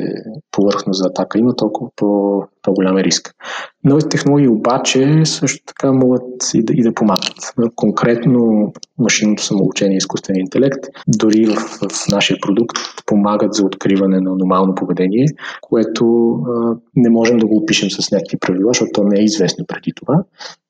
повърхност 0.52 0.98
за 0.98 1.08
атака 1.08 1.40
има, 1.40 1.56
толкова 1.56 1.90
по, 1.96 2.42
по-голям 2.62 2.98
е 2.98 3.04
риск. 3.04 3.36
Новите 3.84 4.10
технологии 4.10 4.48
обаче 4.48 5.22
също 5.26 5.66
така 5.66 5.92
могат 5.92 6.24
и 6.54 6.64
да, 6.64 6.74
и 6.74 6.82
да 6.82 6.94
помагат. 6.94 7.34
Конкретно 7.76 8.74
машинното 9.00 9.44
самообучение 9.44 9.96
и 9.96 9.98
изкуствения 9.98 10.42
интелект, 10.42 10.80
дори 11.08 11.46
в, 11.46 11.56
в 11.92 12.08
нашия 12.12 12.38
продукт, 12.42 12.78
помагат 13.06 13.54
за 13.54 13.66
откриване 13.66 14.20
на 14.20 14.36
нормално 14.36 14.76
поведение, 14.76 15.26
което 15.62 16.32
а, 16.32 16.76
не 16.96 17.10
можем 17.10 17.38
да 17.38 17.46
го 17.46 17.58
опишем 17.58 17.90
с 17.92 18.12
някакви 18.12 18.38
правила, 18.38 18.70
защото 18.70 18.92
то 18.94 19.04
не 19.04 19.20
е 19.20 19.24
известно 19.24 19.66
преди 19.68 19.92
това. 19.96 20.24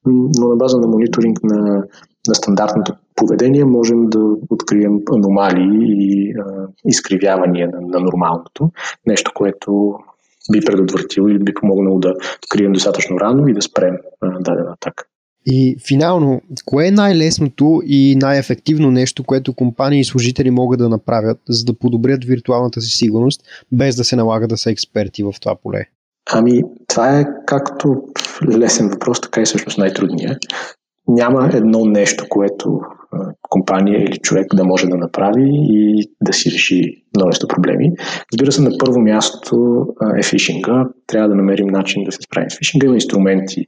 Но 0.06 0.49
на 0.49 0.56
база 0.56 0.78
на 0.78 0.88
мониторинг 0.88 1.43
на 1.43 1.84
на 2.28 2.36
стандартното 2.36 2.93
поведение 3.20 3.66
можем 3.66 4.10
да 4.10 4.20
открием 4.50 5.00
аномалии 5.14 5.80
и 5.82 6.34
а, 6.40 6.68
изкривявания 6.86 7.70
на, 7.70 7.82
на 7.82 8.00
нормалното. 8.00 8.72
Нещо, 9.08 9.32
което 9.36 9.94
би 10.52 10.60
предотвратило 10.66 11.28
или 11.28 11.40
би 11.40 11.54
помогнало 11.54 12.00
да 12.00 12.14
открием 12.44 12.72
достатъчно 12.72 13.20
рано 13.20 13.48
и 13.48 13.54
да 13.54 13.62
спрем 13.62 13.96
а, 14.22 14.40
дадена 14.40 14.72
атака. 14.74 15.04
И 15.46 15.78
финално, 15.88 16.42
кое 16.66 16.88
е 16.88 16.92
най-лесното 16.92 17.82
и 17.86 18.16
най-ефективно 18.22 18.92
нещо, 18.92 19.24
което 19.24 19.54
компании 19.54 20.00
и 20.00 20.06
служители 20.06 20.52
могат 20.52 20.80
да 20.80 20.90
направят, 20.90 21.40
за 21.50 21.66
да 21.66 21.74
подобрят 21.74 22.26
виртуалната 22.26 22.82
си 22.82 22.98
сигурност, 22.98 23.42
без 23.72 23.96
да 23.96 24.04
се 24.04 24.16
налага 24.16 24.48
да 24.48 24.58
са 24.58 24.72
експерти 24.72 25.24
в 25.24 25.34
това 25.42 25.56
поле? 25.56 25.86
Ами, 26.32 26.64
това 26.88 27.20
е 27.20 27.26
както 27.46 28.04
лесен 28.48 28.90
въпрос, 28.90 29.22
така 29.22 29.42
и 29.42 29.46
всъщност 29.46 29.78
най-трудният 29.78 30.38
няма 31.10 31.50
едно 31.54 31.86
нещо, 31.86 32.26
което 32.30 32.82
компания 33.41 34.04
или 34.04 34.17
човек 34.17 34.48
да 34.56 34.63
може 34.63 34.88
да 34.88 34.98
направи 34.98 35.50
и 35.52 36.10
да 36.22 36.34
си 36.34 36.52
реши 36.52 37.04
множество 37.17 37.48
проблеми. 37.48 37.91
Разбира 38.34 38.52
се, 38.52 38.62
на 38.62 38.72
първо 38.80 39.00
място 39.00 39.86
е 40.19 40.24
фишинга. 40.24 40.86
Трябва 41.08 41.30
да 41.30 41.36
намерим 41.36 41.67
начин 41.67 42.04
да 42.04 42.12
се 42.12 42.19
справим 42.22 42.50
с 42.50 42.58
фишинга. 42.58 42.86
Има 42.86 42.95
инструменти, 42.95 43.65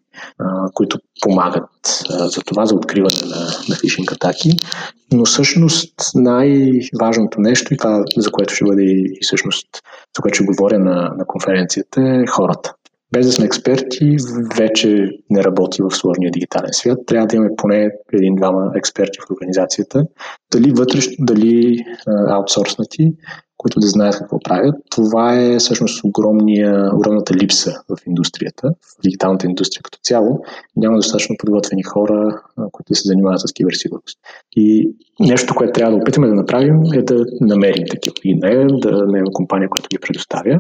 които 0.74 1.00
помагат 1.22 2.04
за 2.10 2.42
това, 2.46 2.66
за 2.66 2.76
откриване 2.76 3.30
на, 3.30 3.46
на 3.70 3.76
фишинг 3.76 4.12
атаки. 4.12 4.50
Но 5.14 5.26
всъщност 5.26 5.94
най-важното 6.16 7.42
нещо, 7.42 7.74
и 7.74 7.78
това 7.78 8.04
за 8.18 8.32
което 8.32 8.54
ще 8.54 8.66
бъде 8.66 8.84
и 8.84 9.18
всъщност, 9.22 9.68
за 10.18 10.22
което 10.22 10.36
ще 10.36 10.46
говоря 10.46 10.80
на, 10.80 11.14
на 11.18 11.26
конференцията, 11.28 12.02
е 12.02 12.28
хората 12.28 12.74
без 13.14 13.26
да 13.26 13.32
сме 13.32 13.46
експерти, 13.46 14.16
вече 14.58 15.10
не 15.30 15.44
работи 15.44 15.82
в 15.82 15.92
сложния 15.92 16.32
дигитален 16.32 16.70
свят. 16.72 17.00
Трябва 17.08 17.28
да 17.28 17.36
имаме 17.36 17.52
поне 17.58 17.92
един-двама 18.14 18.72
експерти 18.76 19.20
в 19.20 19.32
организацията, 19.32 20.04
дали 20.52 20.72
вътрешно, 20.72 21.14
дали 21.20 21.86
аутсорснати, 22.08 23.14
които 23.58 23.80
да 23.80 23.88
знаят 23.88 24.18
какво 24.18 24.40
правят. 24.40 24.76
Това 24.90 25.40
е 25.40 25.58
всъщност 25.58 26.04
огромния, 26.04 26.96
огромната 26.96 27.34
липса 27.34 27.72
в 27.90 27.98
индустрията, 28.08 28.68
в 28.68 29.02
дигиталната 29.04 29.48
индустрия 29.48 29.82
като 29.84 30.00
цяло. 30.04 30.40
Няма 30.76 30.96
достатъчно 30.96 31.36
подготвени 31.40 31.84
хора, 31.84 32.42
които 32.72 32.96
се 32.96 33.08
занимават 33.08 33.40
с 33.40 33.54
киберсигурност. 33.54 34.20
И 34.56 34.96
нещо, 35.20 35.56
което 35.56 35.74
трябва 35.74 35.98
да 35.98 36.02
опитаме 36.02 36.28
да 36.28 36.36
направим 36.36 36.84
е 36.94 37.02
да 37.02 37.26
намерим 37.42 37.86
такива. 37.92 38.16
И 38.24 38.36
не 38.36 38.66
да 38.66 38.92
намерим 38.92 39.26
компания, 39.34 39.70
която 39.70 39.88
ги 39.90 40.00
предоставя. 40.02 40.60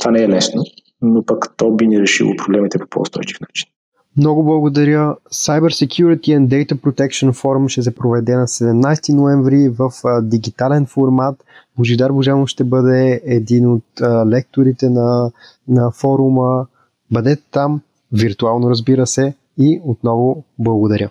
Това 0.00 0.10
не 0.10 0.22
е 0.22 0.28
лесно, 0.28 0.62
но 1.02 1.24
пък 1.24 1.54
то 1.56 1.70
би 1.70 1.86
ни 1.86 2.00
решило 2.00 2.36
проблемите 2.36 2.78
по 2.78 2.86
по-устойчив 2.86 3.40
начин. 3.40 3.68
Много 4.16 4.44
благодаря. 4.44 5.16
Cyber 5.32 5.86
Security 5.86 6.38
and 6.38 6.48
Data 6.48 6.74
Protection 6.74 7.32
Forum 7.32 7.68
ще 7.68 7.82
се 7.82 7.94
проведе 7.94 8.36
на 8.36 8.46
17 8.46 9.12
ноември 9.12 9.68
в 9.68 9.90
дигитален 10.22 10.86
формат. 10.86 11.44
Божидар 11.78 12.12
Божанов 12.12 12.48
ще 12.48 12.64
бъде 12.64 13.20
един 13.24 13.66
от 13.66 13.84
лекторите 14.26 14.90
на, 14.90 15.30
на 15.68 15.90
форума. 15.90 16.66
Бъдете 17.10 17.42
там, 17.50 17.80
виртуално 18.12 18.70
разбира 18.70 19.06
се, 19.06 19.34
и 19.58 19.80
отново 19.84 20.44
благодаря. 20.58 21.10